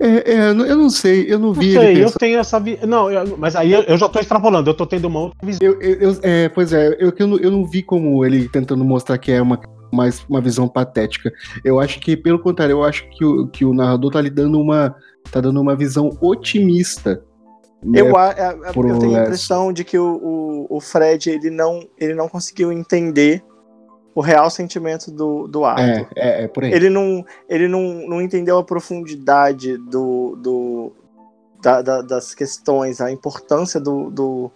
É, 0.00 0.32
é, 0.32 0.50
eu 0.50 0.76
não 0.76 0.90
sei, 0.90 1.32
eu 1.32 1.38
não 1.38 1.52
vi. 1.52 1.74
Não 1.74 1.82
sei, 1.82 2.04
eu 2.04 2.10
tenho 2.10 2.38
essa 2.38 2.58
visão. 2.58 2.86
Não, 2.86 3.10
eu, 3.10 3.36
mas 3.36 3.54
aí 3.54 3.72
eu, 3.72 3.82
eu, 3.82 3.96
já 3.96 4.08
tô 4.08 4.18
extrapolando, 4.18 4.68
eu 4.68 4.74
tô 4.74 4.86
tendo 4.86 5.06
uma 5.06 5.20
outra 5.20 5.38
visão. 5.42 5.60
Eu, 5.62 5.80
eu, 5.80 6.18
é, 6.22 6.48
pois 6.48 6.72
é, 6.72 6.96
eu, 6.98 7.12
eu, 7.16 7.26
não, 7.26 7.36
eu 7.38 7.50
não 7.50 7.64
vi 7.64 7.82
como 7.82 8.24
ele 8.24 8.48
tentando 8.48 8.84
mostrar 8.84 9.18
que 9.18 9.30
é 9.30 9.40
uma, 9.40 9.60
mais 9.92 10.24
uma 10.28 10.40
visão 10.40 10.68
patética. 10.68 11.32
Eu 11.64 11.78
acho 11.78 12.00
que, 12.00 12.16
pelo 12.16 12.38
contrário, 12.38 12.72
eu 12.72 12.84
acho 12.84 13.08
que 13.10 13.24
o, 13.24 13.46
que 13.46 13.64
o 13.64 13.72
narrador 13.72 14.12
tá 14.12 14.20
lhe 14.20 14.30
dando 14.30 14.58
uma. 14.60 14.94
tá 15.30 15.40
dando 15.40 15.60
uma 15.60 15.76
visão 15.76 16.10
otimista 16.20 17.22
né, 17.84 18.00
eu, 18.00 18.16
a, 18.16 18.34
eu 18.74 18.98
tenho 18.98 19.16
a 19.16 19.22
impressão 19.22 19.72
de 19.72 19.84
que 19.84 19.98
o, 19.98 20.16
o, 20.70 20.76
o, 20.76 20.80
Fred 20.80 21.28
ele 21.28 21.50
não, 21.50 21.86
ele 21.98 22.14
não 22.14 22.28
conseguiu 22.28 22.72
entender 22.72 23.44
o 24.14 24.22
real 24.22 24.48
sentimento 24.48 25.10
do, 25.10 25.46
do 25.46 25.64
Arthur. 25.66 26.08
É, 26.16 26.40
é, 26.40 26.44
é 26.44 26.48
por 26.48 26.64
aí. 26.64 26.72
Ele 26.72 26.88
não, 26.88 27.24
ele 27.46 27.68
não, 27.68 28.08
não 28.08 28.22
entendeu 28.22 28.56
a 28.56 28.64
profundidade 28.64 29.76
do, 29.76 30.34
do, 30.36 30.92
da, 31.60 31.82
da, 31.82 32.00
das 32.00 32.34
questões, 32.34 33.02
a 33.02 33.10
importância 33.10 33.78
do, 33.78 34.10
do 34.10 34.50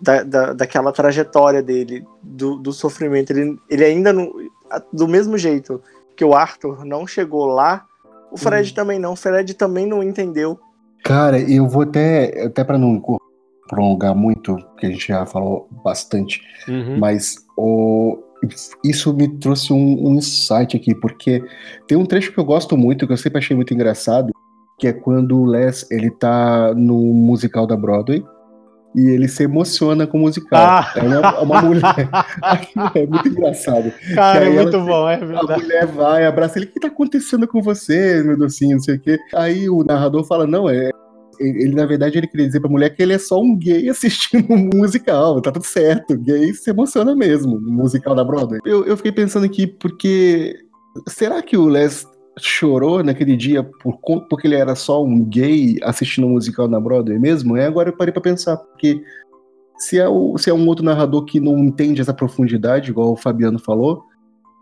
da, 0.00 0.22
da, 0.22 0.52
daquela 0.52 0.92
trajetória 0.92 1.62
dele, 1.62 2.06
do, 2.22 2.56
do 2.56 2.72
sofrimento. 2.72 3.30
Ele, 3.30 3.58
ele 3.68 3.84
ainda 3.84 4.12
não. 4.12 4.32
Do 4.92 5.08
mesmo 5.08 5.36
jeito 5.36 5.82
que 6.14 6.24
o 6.24 6.34
Arthur 6.34 6.84
não 6.84 7.08
chegou 7.08 7.46
lá, 7.46 7.86
o 8.30 8.36
Fred 8.36 8.70
hum. 8.70 8.74
também 8.74 8.98
não. 9.00 9.14
O 9.14 9.16
Fred 9.16 9.52
também 9.54 9.86
não 9.86 10.00
entendeu 10.00 10.60
Cara, 11.04 11.40
eu 11.40 11.68
vou 11.68 11.82
até, 11.82 12.44
até 12.44 12.62
para 12.62 12.78
não 12.78 13.02
prolongar 13.68 14.14
muito, 14.14 14.56
que 14.78 14.86
a 14.86 14.90
gente 14.90 15.08
já 15.08 15.24
falou 15.24 15.68
bastante, 15.84 16.42
uhum. 16.68 16.98
mas 16.98 17.36
o, 17.56 18.18
isso 18.84 19.14
me 19.14 19.28
trouxe 19.38 19.72
um, 19.72 20.08
um, 20.08 20.14
insight 20.14 20.76
aqui, 20.76 20.94
porque 20.94 21.42
tem 21.86 21.96
um 21.96 22.04
trecho 22.04 22.32
que 22.32 22.38
eu 22.38 22.44
gosto 22.44 22.76
muito, 22.76 23.06
que 23.06 23.12
eu 23.12 23.16
sempre 23.16 23.38
achei 23.38 23.54
muito 23.54 23.72
engraçado, 23.72 24.32
que 24.78 24.88
é 24.88 24.92
quando 24.92 25.38
o 25.38 25.46
Les 25.46 25.88
ele 25.90 26.10
tá 26.10 26.74
no 26.74 26.98
musical 26.98 27.66
da 27.66 27.76
Broadway 27.76 28.24
e 28.94 29.08
ele 29.08 29.28
se 29.28 29.44
emociona 29.44 30.06
com 30.06 30.18
o 30.18 30.20
musical. 30.22 30.60
Ah. 30.60 30.92
É 30.96 31.00
uma, 31.02 31.40
uma 31.40 31.62
mulher. 31.62 32.08
é 32.94 33.06
muito 33.06 33.28
engraçado. 33.28 33.92
Cara, 34.14 34.46
é 34.46 34.50
muito 34.50 34.76
ela, 34.76 34.84
bom, 34.84 35.08
é 35.08 35.16
verdade. 35.16 35.52
A 35.52 35.58
mulher 35.58 35.86
vai, 35.86 36.26
abraça 36.26 36.58
ele. 36.58 36.66
O 36.66 36.70
que 36.70 36.80
tá 36.80 36.88
acontecendo 36.88 37.46
com 37.46 37.62
você, 37.62 38.22
meu 38.22 38.36
docinho? 38.36 38.72
Não 38.72 38.80
sei 38.80 38.96
o 38.96 39.00
quê. 39.00 39.18
Aí 39.34 39.68
o 39.68 39.84
narrador 39.84 40.24
fala: 40.24 40.46
não, 40.46 40.68
é. 40.68 40.90
Ele, 41.38 41.74
na 41.74 41.86
verdade, 41.86 42.18
ele 42.18 42.26
queria 42.26 42.46
dizer 42.46 42.60
pra 42.60 42.68
mulher 42.68 42.90
que 42.90 43.02
ele 43.02 43.14
é 43.14 43.18
só 43.18 43.40
um 43.40 43.56
gay 43.56 43.88
assistindo 43.88 44.52
um 44.52 44.68
musical. 44.74 45.40
Tá 45.40 45.50
tudo 45.50 45.64
certo. 45.64 46.16
Gay 46.18 46.52
se 46.52 46.70
emociona 46.70 47.14
mesmo 47.14 47.58
no 47.58 47.72
musical 47.72 48.14
da 48.14 48.24
Broadway. 48.24 48.60
Eu, 48.64 48.84
eu 48.84 48.96
fiquei 48.96 49.12
pensando 49.12 49.46
aqui, 49.46 49.66
porque. 49.66 50.54
Será 51.08 51.40
que 51.40 51.56
o 51.56 51.68
Les 51.68 52.04
chorou 52.40 53.02
naquele 53.02 53.36
dia 53.36 53.62
por 53.62 54.00
porque 54.28 54.46
ele 54.46 54.56
era 54.56 54.74
só 54.74 55.04
um 55.04 55.24
gay 55.24 55.78
assistindo 55.82 56.26
um 56.26 56.30
musical 56.30 56.68
na 56.68 56.80
Broadway 56.80 57.18
mesmo? 57.18 57.56
É 57.56 57.66
agora 57.66 57.90
eu 57.90 57.96
parei 57.96 58.12
para 58.12 58.22
pensar, 58.22 58.56
porque 58.56 59.02
se 59.78 59.98
é, 59.98 60.08
o, 60.08 60.36
se 60.36 60.50
é 60.50 60.54
um 60.54 60.66
outro 60.66 60.84
narrador 60.84 61.24
que 61.24 61.40
não 61.40 61.58
entende 61.58 62.00
essa 62.00 62.12
profundidade, 62.12 62.90
igual 62.90 63.12
o 63.12 63.16
Fabiano 63.16 63.58
falou, 63.58 64.04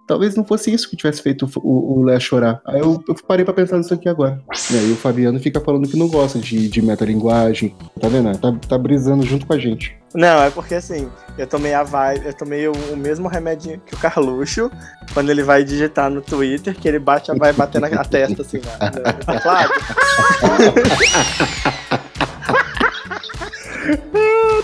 talvez 0.09 0.35
não 0.35 0.45
fosse 0.45 0.73
isso 0.73 0.89
que 0.89 0.97
tivesse 0.97 1.23
feito 1.23 1.49
o, 1.63 2.01
o 2.01 2.03
Léo 2.03 2.21
chorar. 2.21 2.61
Aí 2.65 2.81
eu, 2.81 3.05
eu 3.07 3.15
parei 3.27 3.45
pra 3.45 3.55
pensar 3.55 3.77
nisso 3.77 3.95
aqui 3.95 4.09
agora. 4.09 4.41
E 4.73 4.77
aí 4.77 4.91
o 4.91 4.97
Fabiano 4.97 5.39
fica 5.39 5.61
falando 5.61 5.87
que 5.87 5.97
não 5.97 6.09
gosta 6.09 6.39
de, 6.39 6.69
de 6.69 6.83
metalinguagem. 6.83 7.77
Tá 8.01 8.09
vendo? 8.09 8.37
Tá, 8.39 8.53
tá 8.67 8.79
brisando 8.79 9.25
junto 9.25 9.47
com 9.47 9.53
a 9.53 9.59
gente. 9.59 9.97
Não, 10.15 10.43
é 10.43 10.51
porque 10.51 10.75
assim, 10.75 11.09
eu 11.37 11.47
tomei 11.47 11.75
a 11.75 11.83
vibe, 11.83 12.27
eu 12.27 12.33
tomei 12.33 12.67
o, 12.67 12.73
o 12.73 12.97
mesmo 12.97 13.29
remédio 13.29 13.79
que 13.85 13.95
o 13.95 13.99
Carluxo, 13.99 14.71
quando 15.13 15.29
ele 15.29 15.43
vai 15.43 15.63
digitar 15.63 16.11
no 16.11 16.23
Twitter, 16.23 16.75
que 16.75 16.89
ele 16.89 16.99
bate, 16.99 17.31
vai 17.39 17.53
bater 17.53 17.79
na 17.79 18.03
testa 18.03 18.41
assim, 18.41 18.57
né? 18.59 18.63
no 18.81 19.27
teclado. 19.27 19.71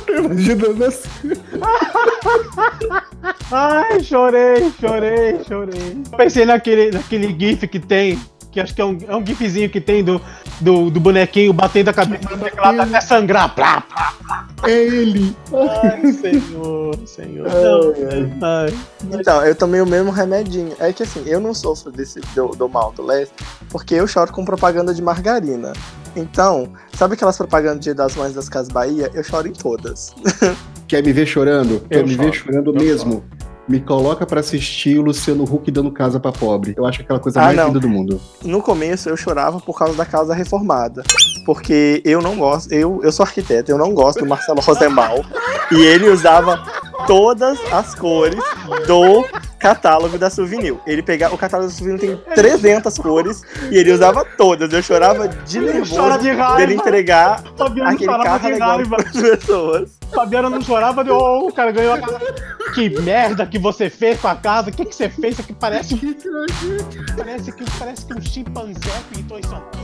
Tô 0.06 0.16
imaginando 0.16 0.84
assim. 0.84 1.08
Ai, 3.50 4.02
chorei, 4.02 4.72
chorei, 4.80 5.42
chorei. 5.44 6.02
Pensei 6.16 6.44
naquele, 6.44 6.90
naquele 6.90 7.34
GIF 7.38 7.66
que 7.66 7.78
tem, 7.78 8.20
que 8.50 8.60
acho 8.60 8.74
que 8.74 8.80
é 8.80 8.84
um, 8.84 8.98
é 9.08 9.16
um 9.16 9.24
GIFzinho 9.24 9.70
que 9.70 9.80
tem 9.80 10.04
do, 10.04 10.20
do, 10.60 10.90
do 10.90 11.00
bonequinho 11.00 11.52
batendo 11.52 11.88
a 11.88 11.92
cabeça 11.92 12.30
no 12.30 12.38
teclado 12.38 12.80
até 12.80 13.00
sangrar. 13.00 13.54
Plá, 13.54 13.80
plá, 13.80 14.14
plá. 14.24 14.46
É 14.64 14.70
ele. 14.70 15.36
Ai, 15.52 16.12
senhor, 16.12 16.98
senhor. 17.06 17.46
Ai, 17.48 18.32
ai. 18.42 18.74
Então, 19.10 19.44
eu 19.44 19.54
tomei 19.54 19.80
o 19.80 19.86
mesmo 19.86 20.10
remedinho. 20.10 20.74
É 20.78 20.92
que 20.92 21.02
assim, 21.02 21.22
eu 21.26 21.40
não 21.40 21.52
sofro 21.52 21.90
desse, 21.90 22.20
do, 22.34 22.48
do 22.48 22.68
mal 22.68 22.92
do 22.92 23.04
Les, 23.04 23.32
porque 23.70 23.94
eu 23.94 24.06
choro 24.06 24.32
com 24.32 24.44
propaganda 24.44 24.94
de 24.94 25.02
margarina. 25.02 25.72
Então, 26.16 26.72
sabe 26.96 27.14
aquelas 27.14 27.36
propagandas 27.36 27.80
de 27.84 27.92
das 27.92 28.14
Mães 28.14 28.34
das 28.34 28.48
Casas 28.48 28.72
Bahia? 28.72 29.10
Eu 29.14 29.24
choro 29.24 29.48
em 29.48 29.52
todas. 29.52 30.14
Quer 30.86 31.02
me 31.02 31.12
ver 31.12 31.26
chorando? 31.26 31.74
Eu 31.90 32.02
Quer 32.02 32.06
me 32.06 32.14
ver 32.14 32.32
chorando 32.32 32.70
eu 32.70 32.74
mesmo? 32.74 33.12
Choro. 33.12 33.53
Me 33.66 33.80
coloca 33.80 34.26
para 34.26 34.40
assistir 34.40 34.98
o 34.98 35.02
Luciano 35.02 35.44
Huck 35.44 35.70
dando 35.70 35.90
casa 35.90 36.20
para 36.20 36.32
pobre. 36.32 36.74
Eu 36.76 36.84
acho 36.84 37.00
aquela 37.00 37.18
coisa 37.18 37.40
ah, 37.40 37.44
mais 37.44 37.56
não. 37.56 37.68
linda 37.68 37.80
do 37.80 37.88
mundo. 37.88 38.20
No 38.42 38.60
começo 38.60 39.08
eu 39.08 39.16
chorava 39.16 39.58
por 39.60 39.78
causa 39.78 39.94
da 39.94 40.04
casa 40.04 40.34
reformada. 40.34 41.02
Porque 41.46 42.02
eu 42.04 42.22
não 42.22 42.36
gosto, 42.36 42.72
eu, 42.72 43.00
eu 43.02 43.12
sou 43.12 43.24
arquiteto, 43.24 43.70
eu 43.70 43.78
não 43.78 43.92
gosto 43.92 44.20
do 44.20 44.26
Marcelo 44.26 44.60
Rosenbaum. 44.60 45.22
e 45.70 45.82
ele 45.82 46.08
usava 46.08 46.62
todas 47.06 47.58
as 47.72 47.94
cores 47.94 48.42
do 48.86 49.24
catálogo 49.58 50.18
da 50.18 50.28
Souvenir. 50.28 50.76
Ele 50.86 51.02
pegava 51.02 51.34
o 51.34 51.38
catálogo 51.38 51.70
da 51.70 51.74
Souvenir 51.74 51.98
tem 51.98 52.16
300 52.34 52.98
cores 52.98 53.42
e 53.70 53.76
ele 53.76 53.92
usava 53.92 54.24
todas. 54.36 54.70
Eu 54.72 54.82
chorava 54.82 55.26
de 55.28 55.58
nervoso 55.58 56.18
de 56.18 56.30
raiva. 56.30 56.56
dele 56.56 56.74
entregar 56.74 57.42
aquele 57.86 58.06
carro 58.06 58.48
legal 58.48 58.82
para 58.86 59.02
as 59.08 59.12
pessoas. 59.12 60.03
Fabiano 60.12 60.50
não 60.50 60.60
chorava 60.60 61.04
de 61.04 61.10
oh, 61.10 61.48
o 61.48 61.52
cara 61.52 61.72
ganhou 61.72 61.94
a 61.94 61.98
casa. 62.00 62.18
Que 62.74 62.88
merda 63.00 63.46
que 63.46 63.58
você 63.58 63.88
fez 63.88 64.20
com 64.20 64.28
a 64.28 64.34
casa? 64.34 64.70
O 64.70 64.72
que, 64.72 64.84
que 64.84 64.94
você 64.94 65.08
fez? 65.08 65.34
Isso 65.34 65.42
aqui 65.42 65.52
parece 65.52 65.96
parece 67.16 67.52
que 67.52 67.64
parece 67.78 68.06
que 68.06 68.14
um 68.14 68.20
chimpanzé 68.20 69.02
pintou 69.12 69.38
isso 69.38 69.54
aqui. 69.54 69.83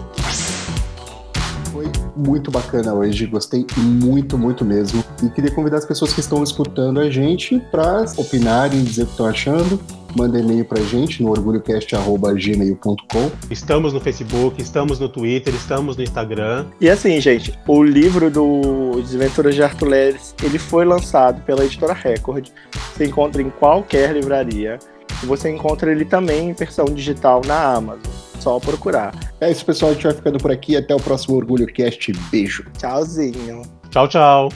Foi 1.72 1.86
muito 2.16 2.50
bacana 2.50 2.94
hoje, 2.94 3.26
gostei 3.26 3.66
muito, 3.76 4.36
muito 4.36 4.64
mesmo. 4.64 5.04
E 5.22 5.28
queria 5.30 5.50
convidar 5.50 5.78
as 5.78 5.84
pessoas 5.84 6.12
que 6.12 6.20
estão 6.20 6.42
escutando 6.42 7.00
a 7.00 7.10
gente 7.10 7.60
para 7.70 8.04
opinarem, 8.16 8.82
dizer 8.82 9.02
o 9.02 9.06
que 9.06 9.12
estão 9.12 9.26
achando. 9.26 9.80
Manda 10.16 10.40
e-mail 10.40 10.64
pra 10.64 10.80
gente 10.82 11.22
no 11.22 11.30
orgulhocast.gmail.com. 11.30 13.30
Estamos 13.48 13.92
no 13.92 14.00
Facebook, 14.00 14.60
estamos 14.60 14.98
no 14.98 15.08
Twitter, 15.08 15.54
estamos 15.54 15.96
no 15.96 16.02
Instagram. 16.02 16.66
E 16.80 16.90
assim, 16.90 17.20
gente, 17.20 17.56
o 17.66 17.82
livro 17.82 18.28
do 18.28 19.00
Desventuras 19.02 19.54
de 19.54 19.62
Arthur 19.62 19.88
Leres, 19.88 20.34
ele 20.42 20.58
foi 20.58 20.84
lançado 20.84 21.40
pela 21.42 21.64
editora 21.64 21.92
Record. 21.92 22.48
Você 22.92 23.06
encontra 23.06 23.40
em 23.40 23.50
qualquer 23.50 24.12
livraria. 24.12 24.78
E 25.22 25.26
você 25.26 25.50
encontra 25.50 25.92
ele 25.92 26.04
também 26.04 26.50
em 26.50 26.52
versão 26.52 26.86
digital 26.86 27.42
na 27.46 27.74
Amazon. 27.74 28.29
Só 28.40 28.58
procurar. 28.58 29.14
É 29.40 29.50
isso, 29.50 29.64
pessoal. 29.64 29.90
A 29.90 29.94
gente 29.94 30.04
vai 30.04 30.14
ficando 30.14 30.38
por 30.38 30.50
aqui. 30.50 30.76
Até 30.76 30.94
o 30.94 31.00
próximo 31.00 31.36
Orgulho 31.36 31.66
Cast. 31.66 32.12
Beijo. 32.30 32.64
Tchauzinho. 32.78 33.62
Tchau, 33.90 34.08
tchau. 34.08 34.48